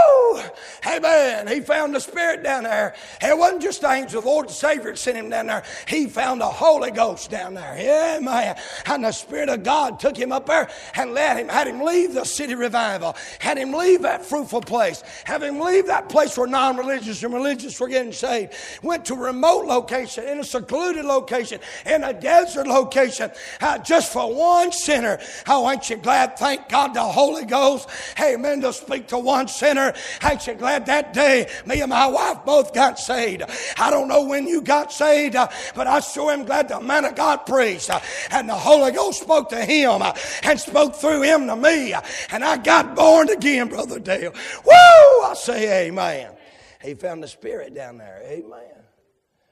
[0.85, 1.47] Amen.
[1.47, 2.95] He found the Spirit down there.
[3.21, 5.63] It wasn't just the angel, the Lord and Savior sent him down there.
[5.87, 8.17] He found the Holy Ghost down there.
[8.17, 8.55] Amen.
[8.85, 12.13] And the Spirit of God took him up there and led him, had him leave
[12.13, 16.47] the city revival, had him leave that fruitful place, have him leave that place where
[16.47, 18.53] non religious and religious were getting saved.
[18.81, 24.13] Went to a remote location, in a secluded location, in a desert location, uh, just
[24.13, 25.19] for one sinner.
[25.47, 26.37] Oh, ain't you glad?
[26.37, 29.93] Thank God the Holy Ghost, amen, to speak to one sinner.
[30.23, 33.43] Ain't you glad that day me and my wife both got saved?
[33.77, 37.05] I don't know when you got saved, uh, but I sure am glad the man
[37.05, 37.99] of God preached uh,
[38.31, 41.93] and the Holy Ghost spoke to him uh, and spoke through him to me.
[42.31, 44.33] And I got born again, Brother Dale.
[44.65, 44.71] Woo!
[44.71, 46.31] I say amen.
[46.83, 48.21] He found the Spirit down there.
[48.25, 48.83] Amen.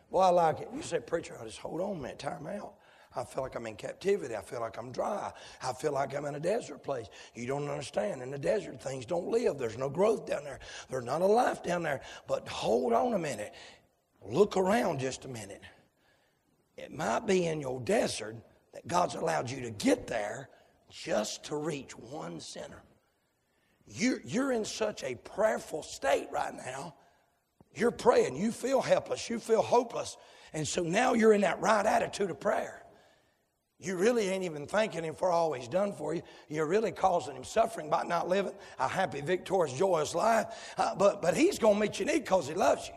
[0.10, 0.70] Well, I like it.
[0.74, 2.76] You say, Preacher, I just hold on a minute, time out.
[3.16, 4.36] I feel like I'm in captivity.
[4.36, 5.32] I feel like I'm dry.
[5.64, 7.08] I feel like I'm in a desert place.
[7.34, 8.22] You don't understand.
[8.22, 9.58] In the desert, things don't live.
[9.58, 10.60] There's no growth down there.
[10.90, 12.02] There's not a life down there.
[12.28, 13.54] But hold on a minute.
[14.28, 15.62] Look around just a minute.
[16.78, 18.36] It might be in your desert
[18.74, 20.50] that God's allowed you to get there
[20.90, 22.84] just to reach one sinner.
[23.88, 26.96] You're, you're in such a prayerful state right now.
[27.76, 28.36] You're praying.
[28.36, 29.30] You feel helpless.
[29.30, 30.18] You feel hopeless.
[30.54, 32.85] And so now you're in that right attitude of prayer.
[33.80, 36.22] You really ain't even thanking Him for all He's done for you.
[36.48, 40.74] You're really causing Him suffering by not living a happy, victorious, joyous life.
[40.78, 42.94] Uh, but, but He's going to meet your need because He loves you.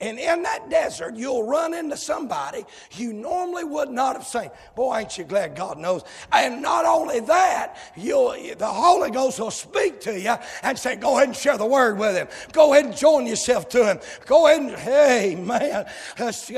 [0.00, 4.50] And in that desert, you'll run into somebody you normally would not have seen.
[4.74, 6.04] Boy, ain't you glad God knows.
[6.32, 11.16] And not only that, you'll, the Holy Ghost will speak to you and say, go
[11.16, 12.28] ahead and share the word with him.
[12.52, 14.00] Go ahead and join yourself to him.
[14.24, 15.86] Go ahead and, hey, man,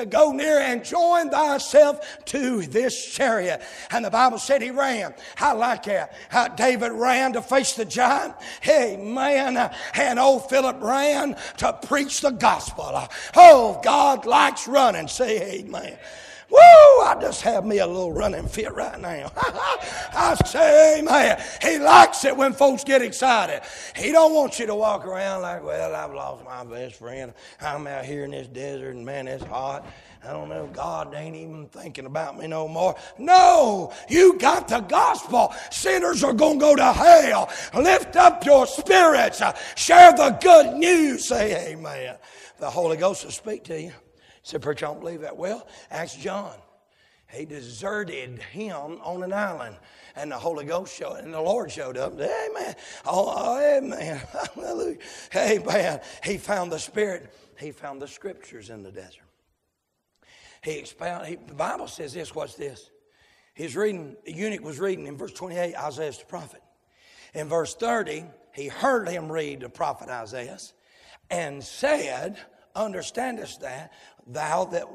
[0.09, 3.61] go near and join thyself to this chariot.
[3.91, 5.15] And the Bible said he ran.
[5.39, 6.15] I like that.
[6.29, 8.35] How David ran to face the giant.
[8.61, 9.57] Hey, man,
[9.95, 13.09] and old Philip ran to preach the gospel.
[13.35, 15.09] Oh, God likes running.
[15.09, 15.99] Say amen.
[16.53, 16.59] Woo!
[16.59, 19.33] I just have me a little running fit right now.
[19.37, 21.43] I say, amen.
[21.63, 23.63] He likes it when folks get excited.
[23.97, 27.33] He don't want you to walk around like, well, I've lost my best friend.
[27.59, 29.87] I'm out here in this desert and man, it's hot.
[30.23, 32.97] I don't know, God ain't even thinking about me no more.
[33.19, 35.55] No, you got the gospel.
[35.71, 37.51] Sinners are going to go to hell.
[37.75, 39.41] Lift up your spirits.
[39.75, 41.27] Share the good news.
[41.29, 42.19] Say amen
[42.63, 43.89] the Holy Ghost will speak to you.
[43.89, 43.93] He
[44.45, 45.37] said, Preacher, I don't believe that.
[45.37, 46.55] Well, ask John.
[47.29, 49.75] He deserted him on an island.
[50.15, 52.13] And the Holy Ghost showed, and the Lord showed up.
[52.13, 52.77] Amen.
[53.05, 54.23] Oh, amen.
[54.55, 54.99] Hallelujah.
[55.35, 56.01] Amen.
[56.23, 57.35] He found the Spirit.
[57.59, 59.25] He found the Scriptures in the desert.
[60.63, 61.31] He expounded.
[61.31, 62.33] He, the Bible says this.
[62.33, 62.91] What's this?
[63.55, 64.15] He's reading.
[64.25, 65.75] The eunuch was reading in verse 28.
[65.75, 66.63] Isaiah's the prophet.
[67.35, 70.61] In verse 30, he heard him read the prophet Isaiah
[71.29, 72.37] and said,
[72.75, 73.93] Understandest that,
[74.27, 74.87] thou that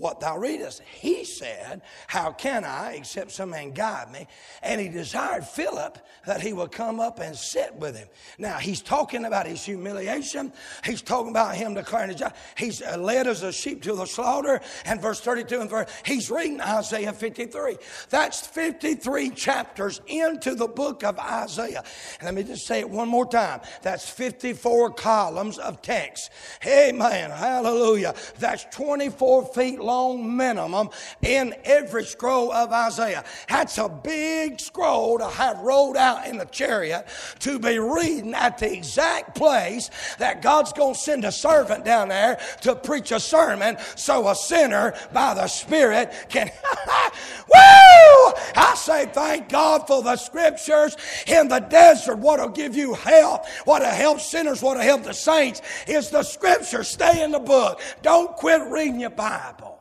[0.00, 0.82] what thou readest.
[0.82, 4.26] He said, How can I, except some man guide me?
[4.62, 8.08] And he desired Philip that he would come up and sit with him.
[8.38, 10.52] Now, he's talking about his humiliation.
[10.84, 12.34] He's talking about him declaring his job.
[12.56, 14.60] He's uh, led as a sheep to the slaughter.
[14.86, 17.76] And verse 32 and verse, he's reading Isaiah 53.
[18.08, 21.84] That's 53 chapters into the book of Isaiah.
[22.18, 23.60] And let me just say it one more time.
[23.82, 26.30] That's 54 columns of text.
[26.66, 27.30] Amen.
[27.30, 28.14] Hallelujah.
[28.38, 30.88] That's 24 feet long long minimum
[31.20, 33.24] in every scroll of Isaiah.
[33.48, 37.08] That's a big scroll to have rolled out in the chariot
[37.40, 42.08] to be reading at the exact place that God's going to send a servant down
[42.08, 46.46] there to preach a sermon so a sinner by the Spirit can.
[47.52, 48.32] Woo!
[48.54, 52.18] I say thank God for the scriptures in the desert.
[52.18, 56.84] What'll give you help, what'll help sinners, what'll help the saints is the scripture.
[56.84, 57.80] Stay in the book.
[58.02, 59.79] Don't quit reading your Bible.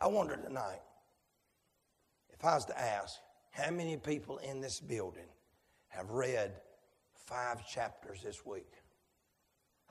[0.00, 0.80] I wonder tonight
[2.30, 3.16] if I was to ask
[3.50, 5.28] how many people in this building
[5.88, 6.52] have read
[7.26, 8.70] five chapters this week.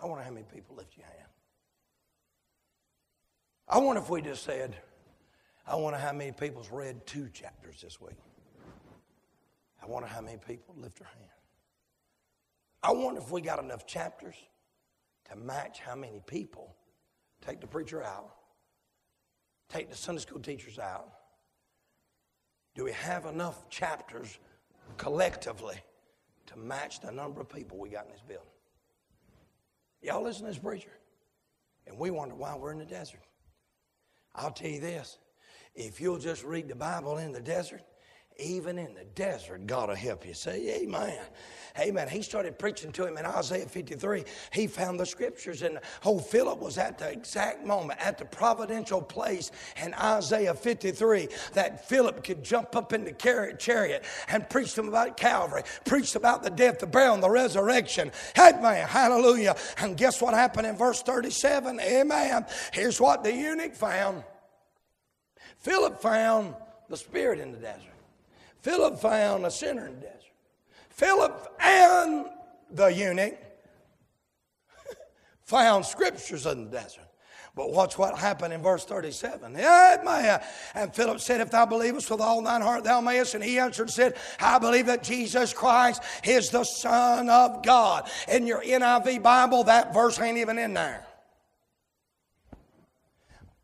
[0.01, 1.29] I wonder how many people lift your hand.
[3.67, 4.77] I wonder if we just said,
[5.65, 8.15] I wonder how many people's read two chapters this week.
[9.83, 11.29] I wonder how many people lift their hand.
[12.81, 14.35] I wonder if we got enough chapters
[15.29, 16.75] to match how many people
[17.45, 18.36] take the preacher out
[19.69, 21.09] take the Sunday school teachers out?
[22.75, 24.37] Do we have enough chapters
[24.97, 25.75] collectively
[26.47, 28.47] to match the number of people we got in this building?
[30.01, 30.91] Y'all listen to this preacher.
[31.87, 33.21] And we wonder why we're in the desert.
[34.35, 35.17] I'll tell you this
[35.73, 37.81] if you'll just read the Bible in the desert,
[38.39, 40.33] even in the desert, God will help you.
[40.33, 41.19] Say amen.
[41.79, 42.07] Amen.
[42.07, 44.23] He started preaching to him in Isaiah 53.
[44.51, 49.01] He found the scriptures, and old Philip was at the exact moment, at the providential
[49.01, 49.51] place
[49.83, 53.11] in Isaiah 53 that Philip could jump up in the
[53.59, 58.11] chariot and preach him about Calvary, preach about the death, the burial, and the resurrection.
[58.37, 58.87] Amen.
[58.87, 59.55] Hallelujah.
[59.77, 61.79] And guess what happened in verse 37?
[61.79, 62.45] Amen.
[62.73, 64.23] Here's what the eunuch found
[65.59, 66.55] Philip found
[66.89, 67.96] the Spirit in the desert.
[68.67, 70.33] Philip found a sinner in the desert.
[70.89, 72.25] Philip and
[72.69, 73.37] the eunuch
[75.45, 77.07] found scriptures in the desert.
[77.55, 79.55] But watch what happened in verse 37.
[79.55, 80.41] Amen.
[80.75, 83.35] And Philip said, If thou believest with all thine heart, thou mayest.
[83.35, 88.09] And he answered and said, I believe that Jesus Christ is the Son of God.
[88.27, 91.07] In your NIV Bible, that verse ain't even in there.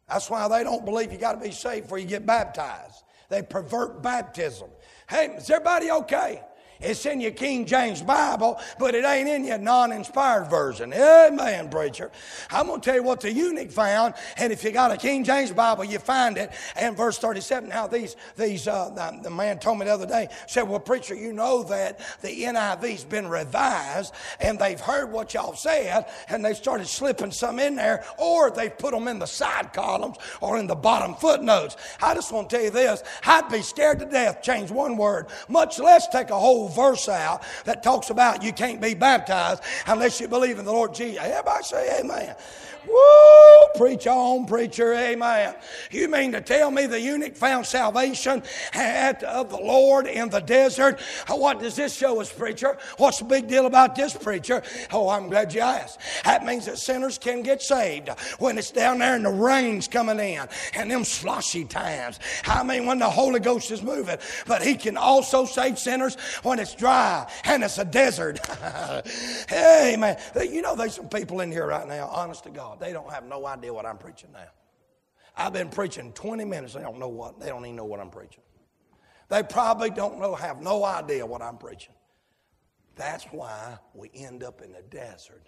[0.07, 3.03] That's why they don't believe you got to be saved before you get baptized.
[3.33, 4.69] They pervert baptism.
[5.13, 6.41] Hey, is everybody okay?
[6.83, 10.93] It's in your King James Bible, but it ain't in your non inspired version.
[10.93, 12.11] Amen, preacher.
[12.51, 15.23] I'm going to tell you what the eunuch found, and if you got a King
[15.23, 16.51] James Bible, you find it.
[16.75, 17.69] And verse 37.
[17.69, 21.33] Now, these, these uh, the, man told me the other day, said, Well, preacher, you
[21.33, 26.87] know that the NIV's been revised, and they've heard what y'all said, and they started
[26.87, 30.75] slipping some in there, or they've put them in the side columns or in the
[30.75, 31.77] bottom footnotes.
[32.01, 35.27] I just want to tell you this I'd be scared to death, change one word,
[35.47, 40.19] much less take a whole verse out that talks about you can't be baptized unless
[40.19, 41.21] you believe in the Lord Jesus.
[41.23, 42.35] Everybody say amen.
[42.87, 43.67] Woo!
[43.75, 44.93] Preach on, preacher.
[44.93, 45.55] Amen.
[45.89, 48.43] You mean to tell me the eunuch found salvation
[48.73, 50.99] at, of the Lord in the desert?
[51.27, 52.77] Oh, what does this show us, preacher?
[52.97, 54.61] What's the big deal about this, preacher?
[54.91, 55.99] Oh, I'm glad you asked.
[56.23, 60.19] That means that sinners can get saved when it's down there and the rain's coming
[60.19, 62.19] in and them sloshy times.
[62.45, 64.17] I mean, when the Holy Ghost is moving.
[64.45, 68.39] But He can also save sinners when it's dry and it's a desert.
[69.49, 70.17] hey, man.
[70.35, 73.25] You know, there's some people in here right now, honest to God they don't have
[73.25, 74.47] no idea what I'm preaching now.
[75.35, 76.73] I've been preaching 20 minutes.
[76.73, 78.43] They don't know what, they don't even know what I'm preaching.
[79.29, 81.95] They probably don't know, have no idea what I'm preaching.
[82.95, 85.47] That's why we end up in the desert.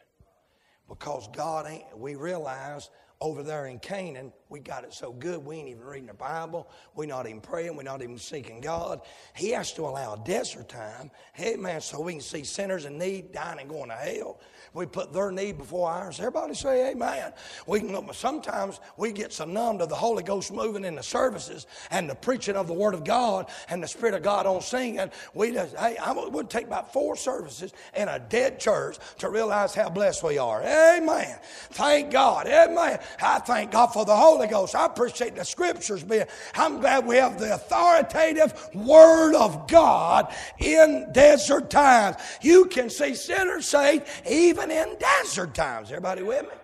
[0.87, 2.89] Because God ain't, we realize
[3.21, 6.69] over there in Canaan, we got it so good, we ain't even reading the Bible.
[6.95, 7.75] We're not even praying.
[7.75, 9.01] We're not even seeking God.
[9.35, 12.97] He has to allow a desert time, hey man, so we can see sinners in
[12.97, 14.39] need, dying and going to hell.
[14.75, 16.19] We put their need before ours.
[16.19, 17.31] Everybody say amen.
[17.65, 21.65] We can, sometimes we get so numb to the Holy Ghost moving in the services
[21.91, 25.09] and the preaching of the Word of God and the Spirit of God on singing.
[25.33, 29.73] We just, hey, I would take about four services in a dead church to realize
[29.73, 30.61] how blessed we are.
[30.61, 31.37] Amen.
[31.71, 32.45] Thank God.
[32.45, 32.99] Amen.
[33.21, 34.75] I thank God for the Holy Ghost.
[34.75, 36.25] I appreciate the scriptures being.
[36.53, 42.17] I'm glad we have the authoritative Word of God in desert times.
[42.41, 45.89] You can see sinners saved even in desert times.
[45.89, 46.55] Everybody with me?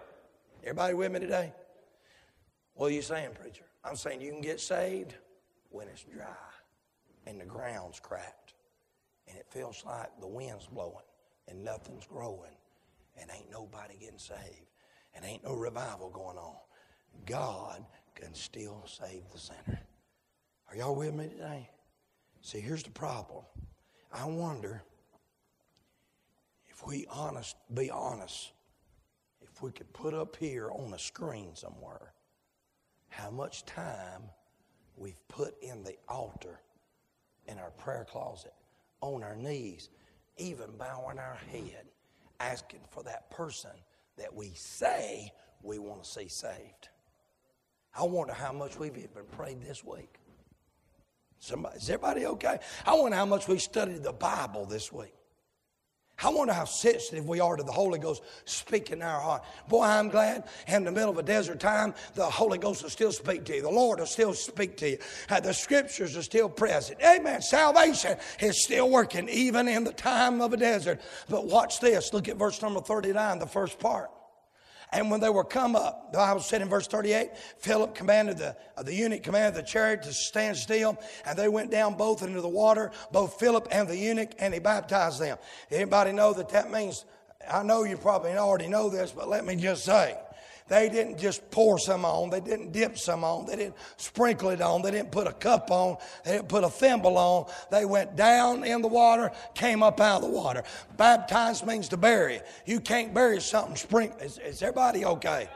[0.63, 1.53] Everybody with me today?
[2.75, 3.65] What are you saying, preacher?
[3.83, 5.15] I'm saying you can get saved
[5.69, 6.25] when it's dry
[7.25, 8.53] and the ground's cracked
[9.27, 11.05] and it feels like the wind's blowing
[11.47, 12.55] and nothing's growing
[13.19, 14.67] and ain't nobody getting saved
[15.15, 16.55] and ain't no revival going on.
[17.25, 17.83] God
[18.15, 19.81] can still save the sinner.
[20.69, 21.69] Are y'all with me today?
[22.41, 23.43] See, here's the problem.
[24.11, 24.83] I wonder
[26.81, 28.51] if we honest, be honest,
[29.41, 32.13] if we could put up here on a screen somewhere
[33.09, 34.21] how much time
[34.95, 36.61] we've put in the altar,
[37.47, 38.53] in our prayer closet,
[39.01, 39.89] on our knees,
[40.37, 41.85] even bowing our head,
[42.39, 43.71] asking for that person
[44.17, 46.87] that we say we want to see saved.
[47.93, 50.15] I wonder how much we've even prayed this week.
[51.39, 52.59] Somebody, is everybody okay?
[52.85, 55.13] I wonder how much we studied the Bible this week.
[56.23, 59.43] I wonder how sensitive we are to the Holy Ghost speaking in our heart.
[59.67, 63.11] Boy, I'm glad in the middle of a desert time, the Holy Ghost will still
[63.11, 63.61] speak to you.
[63.61, 64.97] The Lord will still speak to you.
[65.29, 66.99] Uh, the scriptures are still present.
[67.01, 67.41] Amen.
[67.41, 71.01] Salvation is still working even in the time of a desert.
[71.29, 72.13] But watch this.
[72.13, 74.11] Look at verse number 39, the first part.
[74.93, 78.55] And when they were come up, the Bible said in verse 38, Philip commanded the,
[78.75, 82.41] uh, the eunuch commanded the chariot to stand still, and they went down both into
[82.41, 85.37] the water, both Philip and the eunuch, and he baptized them.
[85.69, 87.05] Anybody know that that means,
[87.49, 90.17] I know you probably already know this, but let me just say,
[90.71, 92.29] they didn't just pour some on.
[92.29, 93.45] They didn't dip some on.
[93.45, 94.81] They didn't sprinkle it on.
[94.81, 95.97] They didn't put a cup on.
[96.23, 97.51] They didn't put a thimble on.
[97.69, 100.63] They went down in the water, came up out of the water.
[100.95, 102.39] Baptized means to bury.
[102.65, 104.21] You can't bury something sprinkled.
[104.21, 105.49] Is, is everybody okay?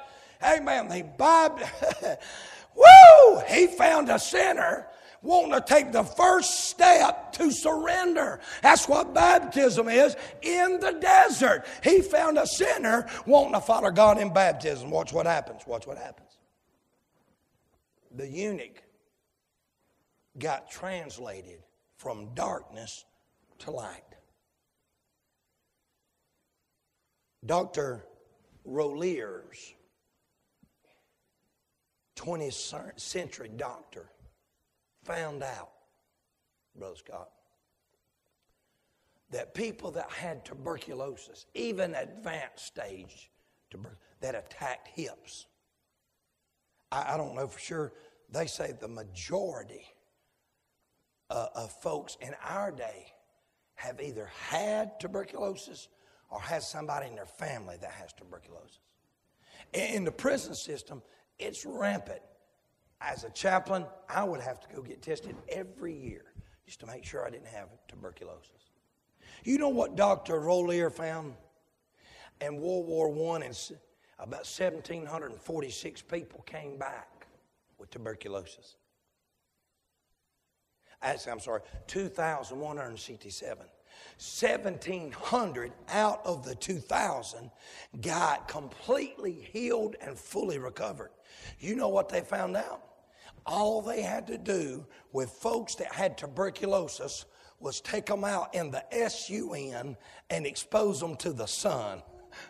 [0.44, 0.92] Amen.
[0.92, 1.72] He baptized.
[2.76, 3.40] Woo!
[3.48, 4.86] He found a sinner
[5.26, 8.40] wanting to take the first step to surrender.
[8.62, 11.66] That's what baptism is in the desert.
[11.84, 14.90] He found a sinner wanting to follow God in baptism.
[14.90, 15.66] Watch what happens.
[15.68, 16.38] Watch what happens.
[18.16, 18.84] The eunuch
[20.38, 21.60] got translated
[21.98, 23.04] from darkness
[23.60, 24.04] to light.
[27.46, 28.06] Dr.
[28.68, 29.74] Rolliers,
[32.16, 34.10] 20th century doctor,
[35.06, 35.70] found out,
[36.76, 37.30] Brother Scott,
[39.32, 43.32] that people that had tuberculosis, even advanced stage,
[44.22, 45.48] that attacked hips,
[46.92, 47.94] I, I, don't know for sure,
[48.32, 49.86] they say the majority
[51.30, 53.08] uh, of folks in our day
[53.76, 55.90] have either had tuberculosis
[56.30, 58.80] or has somebody in their family that has tuberculosis.
[59.74, 61.02] In the prison system,
[61.38, 62.22] it's rampant
[63.06, 66.24] as a chaplain, I would have to go get tested every year
[66.66, 68.72] just to make sure I didn't have tuberculosis.
[69.44, 70.40] You know what Dr.
[70.40, 71.36] Rollier found?
[72.42, 73.72] In World War I, and
[74.20, 77.28] about 1,746 people came back
[77.78, 78.76] with tuberculosis.
[81.02, 83.66] I'm sorry, 2,167.
[84.18, 87.52] 1,700 out of the 2,000
[88.02, 91.12] got completely healed and fully recovered.
[91.60, 92.95] You know what they found out?
[93.46, 97.26] All they had to do with folks that had tuberculosis
[97.60, 99.96] was take them out in the SUN
[100.30, 102.02] and expose them to the sun.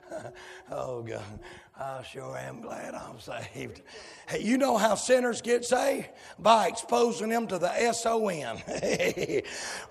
[0.72, 1.40] oh, God.
[1.78, 3.82] I sure am glad I'm saved.
[4.30, 6.08] Hey, you know how sinners get saved?
[6.40, 8.62] By exposing them to the S-O-N.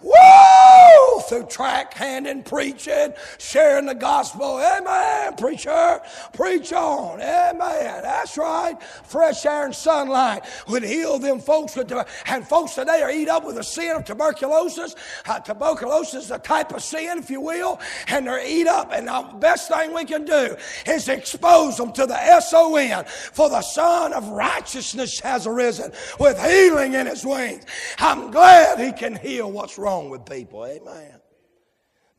[0.02, 1.20] Woo!
[1.28, 4.60] Through track handing, preaching, sharing the gospel.
[4.60, 6.00] Amen, preacher.
[6.32, 7.20] Preach on.
[7.20, 8.02] Amen.
[8.02, 8.82] That's right.
[8.82, 11.76] Fresh air and sunlight would heal them folks.
[11.76, 11.92] With,
[12.26, 14.96] and folks today are eat up with the sin of tuberculosis.
[15.26, 17.78] Uh, tuberculosis is a type of sin, if you will,
[18.08, 18.90] and they're eat up.
[18.90, 20.56] And the best thing we can do
[20.86, 23.04] is expose them to the S-O-N.
[23.06, 27.64] For the Son of Righteousness has arisen with healing in his wings.
[27.98, 30.64] I'm glad he can heal what's wrong with people.
[30.66, 31.20] Amen.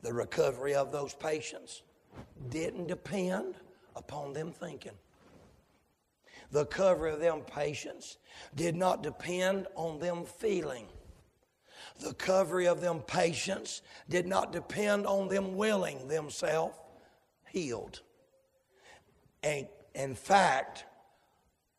[0.02, 1.82] The recovery of those patients
[2.48, 3.54] didn't depend
[3.96, 4.92] upon them thinking.
[6.52, 8.18] The recovery of them patients
[8.54, 10.86] did not depend on them feeling.
[12.00, 16.76] The recovery of them patients did not depend on them willing themselves
[17.48, 18.02] healed.
[19.46, 20.86] And in fact,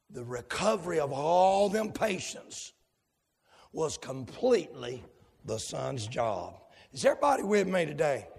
[0.10, 2.72] the recovery of all them patients
[3.74, 5.04] was completely
[5.44, 6.62] the son's job.
[6.94, 8.30] Is everybody with me today?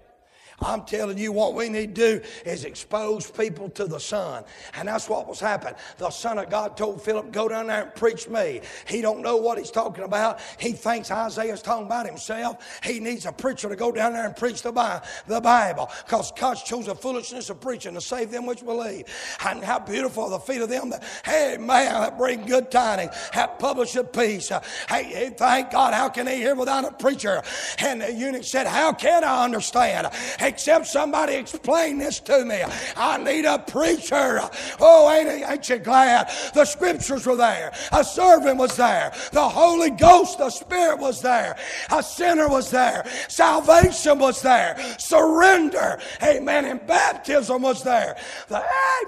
[0.61, 4.43] I'm telling you, what we need to do is expose people to the Son.
[4.75, 5.75] And that's what was happening.
[5.97, 8.61] The Son of God told Philip, Go down there and preach me.
[8.87, 10.39] He don't know what he's talking about.
[10.59, 12.79] He thinks Isaiah's talking about himself.
[12.83, 16.85] He needs a preacher to go down there and preach the Bible because God chose
[16.87, 19.05] the foolishness of preaching to save them which believe.
[19.45, 23.11] And how beautiful are the feet of them that, hey, man, that bring good tidings,
[23.33, 24.49] that publish a peace.
[24.89, 27.41] Hey, hey, thank God, how can they hear without a preacher?
[27.79, 30.07] And the eunuch said, How can I understand?
[30.49, 32.63] Except somebody explain this to me.
[32.97, 34.41] I need a preacher.
[34.79, 36.31] Oh, ain't, ain't you glad?
[36.55, 37.71] The scriptures were there.
[37.91, 39.13] A servant was there.
[39.31, 41.55] The Holy Ghost, the Spirit was there.
[41.91, 43.05] A sinner was there.
[43.27, 44.75] Salvation was there.
[44.97, 45.99] Surrender.
[46.23, 46.65] Amen.
[46.65, 48.17] And baptism was there.
[48.47, 48.63] The,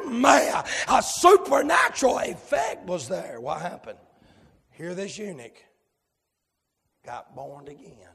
[0.06, 0.64] amen.
[0.90, 3.42] A supernatural effect was there.
[3.42, 3.98] What happened?
[4.70, 5.58] Here, this eunuch
[7.04, 8.14] got born again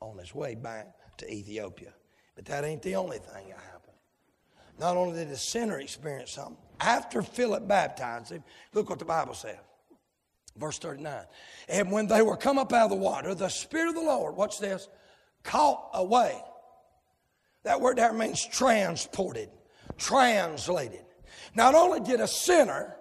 [0.00, 0.88] on his way back
[1.18, 1.92] to Ethiopia.
[2.36, 3.96] But that ain't the only thing that happened.
[4.78, 9.34] Not only did the sinner experience something, after Philip baptized him, look what the Bible
[9.34, 9.58] said.
[10.56, 11.24] Verse 39.
[11.68, 14.36] And when they were come up out of the water, the Spirit of the Lord,
[14.36, 14.88] watch this,
[15.42, 16.40] caught away.
[17.64, 19.48] That word there means transported,
[19.96, 21.04] translated.
[21.54, 22.96] Not only did a sinner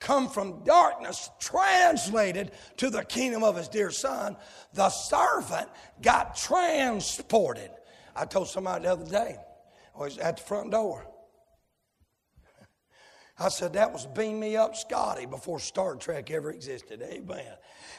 [0.00, 4.36] come from darkness, translated to the kingdom of his dear son,
[4.72, 5.68] the servant
[6.00, 7.70] got transported.
[8.14, 9.36] I told somebody the other day,
[9.94, 11.06] I was at the front door.
[13.40, 17.02] I said, that was Beam Me Up Scotty before Star Trek ever existed.
[17.02, 17.54] Amen.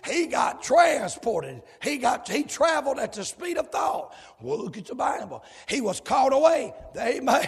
[0.06, 1.62] He got transported.
[1.82, 4.16] He got he traveled at the speed of thought.
[4.42, 5.44] Well, look at the Bible.
[5.68, 6.74] He was caught away.
[6.98, 7.48] Amen.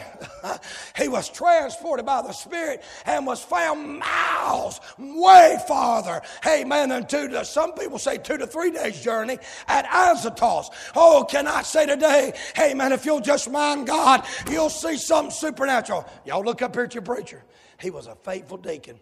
[0.97, 6.21] he was transported by the Spirit and was found miles way farther.
[6.45, 6.89] Amen.
[6.89, 9.37] Than two to some people say two to three days journey
[9.67, 10.69] at Azotus.
[10.95, 15.31] Oh, can I say today, hey man, if you'll just mind God, you'll see something
[15.31, 16.05] supernatural.
[16.25, 17.43] Y'all look up here at your preacher.
[17.81, 18.99] He was a faithful deacon.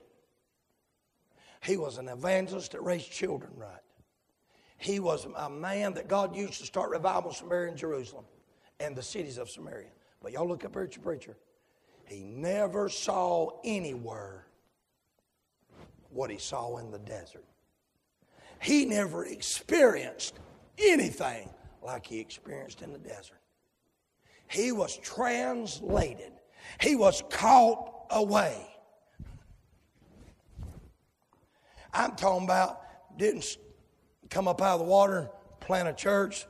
[1.62, 3.82] He was an evangelist that raised children right.
[4.78, 8.24] He was a man that God used to start revival in Samaria and Jerusalem
[8.80, 9.90] and the cities of Samaria.
[10.22, 11.36] But y'all look up here at your preacher.
[12.06, 14.48] He never saw anywhere
[16.12, 17.44] what he saw in the desert.
[18.62, 20.40] He never experienced
[20.78, 21.50] anything
[21.84, 23.40] like he experienced in the desert.
[24.48, 26.32] He was translated,
[26.80, 28.66] he was caught away.
[31.93, 32.82] I'm talking about
[33.18, 33.57] didn't
[34.30, 35.30] come up out of the water,
[35.60, 36.45] plant a church.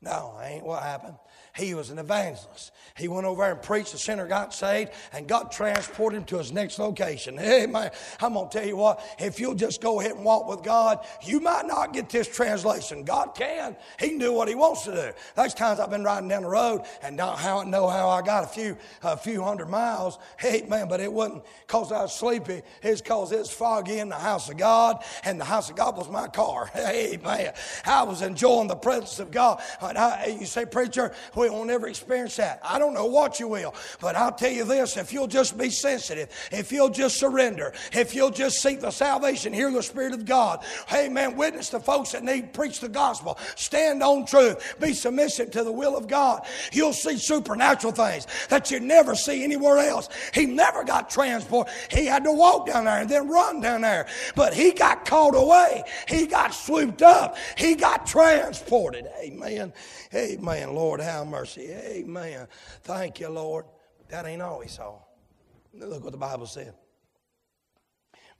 [0.00, 1.16] No, ain't what happened.
[1.58, 2.70] He was an evangelist.
[2.96, 3.92] He went over there and preached.
[3.92, 7.36] The sinner got saved and God transported him to his next location.
[7.48, 7.90] Hey, man,
[8.20, 11.04] I'm going to tell you what, if you'll just go ahead and walk with God,
[11.22, 13.04] you might not get this translation.
[13.04, 13.74] God can.
[13.98, 15.10] He can do what he wants to do.
[15.34, 18.46] There's times I've been riding down the road and don't know how I got a
[18.46, 20.18] few, a few hundred miles.
[20.38, 22.60] Hey, man, but it wasn't because I was sleepy.
[22.82, 26.10] It's because it's foggy in the house of God and the house of God was
[26.10, 26.70] my car.
[26.78, 27.52] Hey, man,
[27.84, 29.60] I was enjoying the presence of God.
[29.80, 32.60] I, you say, preacher, we we won't ever experience that.
[32.62, 35.70] I don't know what you will, but I'll tell you this if you'll just be
[35.70, 40.24] sensitive, if you'll just surrender, if you'll just seek the salvation, hear the Spirit of
[40.24, 44.92] God, hey man, witness to folks that need, preach the gospel, stand on truth, be
[44.92, 49.78] submissive to the will of God, you'll see supernatural things that you never see anywhere
[49.78, 50.08] else.
[50.34, 51.72] He never got transported.
[51.90, 55.34] He had to walk down there and then run down there, but he got called
[55.34, 55.84] away.
[56.06, 57.36] He got swooped up.
[57.56, 59.06] He got transported.
[59.20, 59.72] Amen.
[60.14, 60.74] Amen.
[60.74, 61.37] Lord, how mercy.
[61.58, 62.46] Amen.
[62.82, 63.66] Thank you, Lord.
[64.08, 65.86] That ain't always all he saw.
[65.86, 66.74] Look what the Bible said.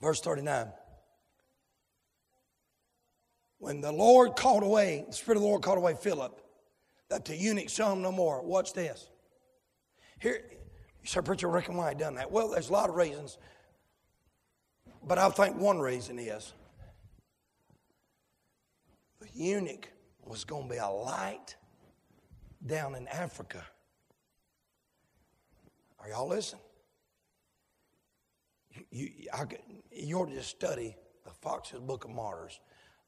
[0.00, 0.68] Verse 39.
[3.58, 6.40] When the Lord called away, the Spirit of the Lord called away Philip,
[7.10, 8.42] that the eunuch saw him no more.
[8.42, 9.08] Watch this.
[10.20, 12.30] Here, you say, Preacher, reckon why I done that?
[12.30, 13.38] Well, there's a lot of reasons.
[15.06, 16.52] But I think one reason is
[19.20, 19.88] the eunuch
[20.24, 21.56] was going to be a light
[22.64, 23.64] down in Africa.
[26.00, 26.62] Are y'all listening?
[28.90, 29.10] You,
[29.92, 32.60] you, ought to just study the Foxe's Book of Martyrs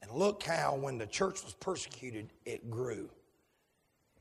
[0.03, 3.09] and look how, when the church was persecuted, it grew.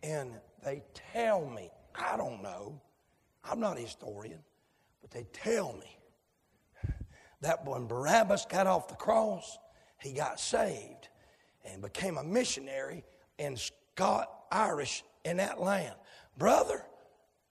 [0.04, 2.82] And they tell me, I don't know,
[3.44, 4.40] I'm not a historian,
[5.02, 5.98] but they tell me
[7.42, 9.58] that when Barabbas got off the cross,
[10.00, 11.10] he got saved
[11.66, 13.04] and became a missionary
[13.38, 15.96] in Scott, Irish in that land.
[16.38, 16.84] Brother,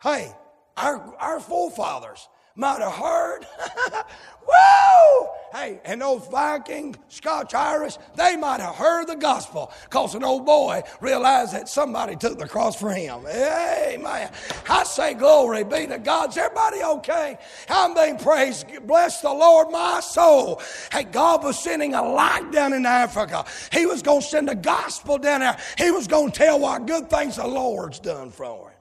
[0.02, 0.32] hey,
[0.76, 3.44] our, our forefathers might have heard,
[4.48, 10.24] whoa, hey, and those Viking, Scotch Irish, they might have heard the gospel because an
[10.24, 13.26] old boy realized that somebody took the cross for him.
[13.26, 14.30] Amen.
[14.68, 16.30] I say glory be to God.
[16.30, 17.38] Is everybody okay?
[17.68, 18.66] I'm being praised.
[18.86, 20.60] Bless the Lord, my soul.
[20.92, 23.44] Hey, God was sending a light down in Africa.
[23.72, 25.58] He was going to send the gospel down there.
[25.76, 28.76] He was going to tell what good things the Lord's done for him.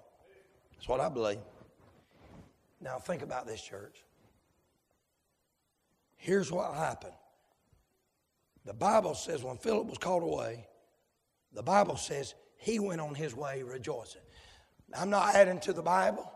[0.75, 1.39] That's what I believe.
[2.79, 4.03] Now, think about this, church.
[6.17, 7.13] Here's what happened.
[8.65, 10.67] The Bible says when Philip was called away,
[11.53, 14.21] the Bible says he went on his way rejoicing.
[14.97, 16.29] I'm not adding to the Bible.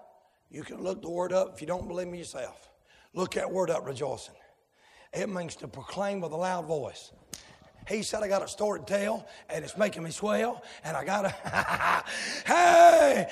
[0.49, 2.69] You can look the word up if you don't believe me yourself.
[3.13, 4.35] Look that word up, rejoicing.
[5.13, 7.11] It means to proclaim with a loud voice.
[7.91, 11.03] He said, I got a story to tell, and it's making me swell, and I
[11.03, 11.29] got to,
[12.47, 13.27] hey,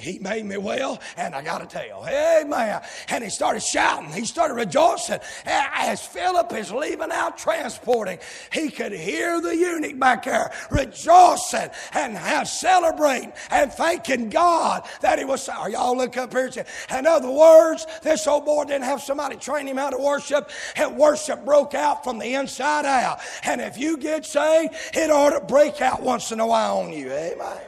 [0.00, 2.06] he made me well, and I got to tell.
[2.06, 2.80] Amen.
[3.08, 4.12] And he started shouting.
[4.12, 5.18] He started rejoicing.
[5.44, 8.18] As Philip is leaving out transporting,
[8.52, 15.24] he could hear the eunuch back there rejoicing and celebrating and thanking God that he
[15.24, 15.48] was.
[15.48, 16.50] Are y'all look up here?
[16.96, 20.96] In other words, this old boy didn't have somebody train him how to worship, and
[20.96, 23.20] worship broke out from the inside out.
[23.44, 26.92] And if you get saved, it ought to break out once in a while on
[26.92, 27.10] you.
[27.10, 27.58] Amen.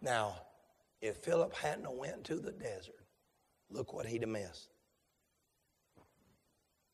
[0.00, 0.36] Now,
[1.00, 3.04] if Philip hadn't went to the desert,
[3.70, 4.68] look what he'd have missed.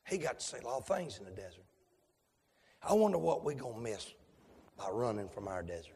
[0.07, 1.65] He got to see a lot of things in the desert.
[2.83, 4.13] I wonder what we're going to miss
[4.77, 5.95] by running from our desert.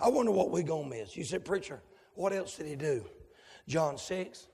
[0.00, 1.16] I wonder what we're going to miss.
[1.16, 1.82] You said, Preacher,
[2.14, 3.04] what else did he do?
[3.68, 4.48] John 6,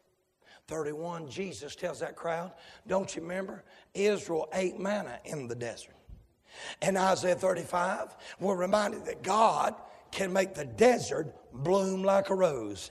[0.67, 2.53] 31, Jesus tells that crowd,
[2.87, 3.65] Don't you remember?
[3.95, 5.95] Israel ate manna in the desert.
[6.83, 9.75] And Isaiah 35, we're reminded that God
[10.11, 12.91] can make the desert bloom like a rose.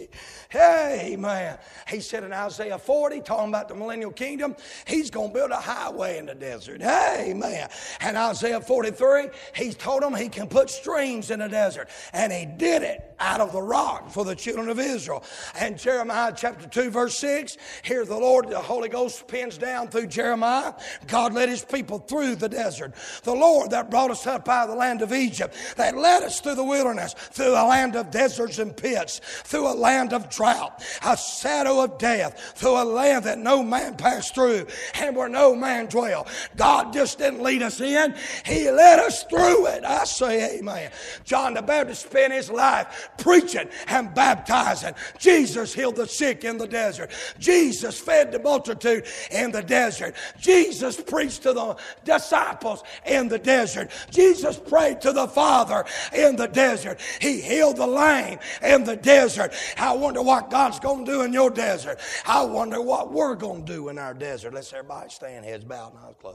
[0.48, 1.58] hey, man.
[1.88, 4.56] He said in Isaiah 40, talking about the millennial kingdom,
[4.86, 6.82] he's going to build a highway in the desert.
[6.82, 7.68] Hey, man.
[8.00, 11.88] And Isaiah 43, he told them he can put streams in the desert.
[12.12, 15.24] And he did it out of the rock for the children of Israel.
[15.58, 20.08] And Jeremiah chapter 2, verse 6, here the Lord, the Holy Ghost pins down through
[20.08, 20.74] Jeremiah.
[21.06, 22.94] God led his people through the desert.
[23.22, 26.40] The Lord that brought us up out of the land of Egypt, that led us
[26.40, 31.16] through the wilderness, through the land deserts and pits, through a land of drought, a
[31.16, 35.86] shadow of death, through a land that no man passed through and where no man
[35.86, 36.26] dwell.
[36.56, 39.84] God just didn't lead us in, He led us through it.
[39.84, 40.90] I say amen.
[41.24, 44.94] John the Baptist spent his life preaching and baptizing.
[45.18, 47.10] Jesus healed the sick in the desert.
[47.38, 50.14] Jesus fed the multitude in the desert.
[50.40, 53.90] Jesus preached to the disciples in the desert.
[54.10, 57.00] Jesus prayed to the Father in the desert.
[57.20, 59.52] He healed the lame in the desert.
[59.76, 61.98] I wonder what God's going to do in your desert.
[62.26, 64.54] I wonder what we're going to do in our desert.
[64.54, 66.34] Let's everybody stand, heads bowed, and eyes closed.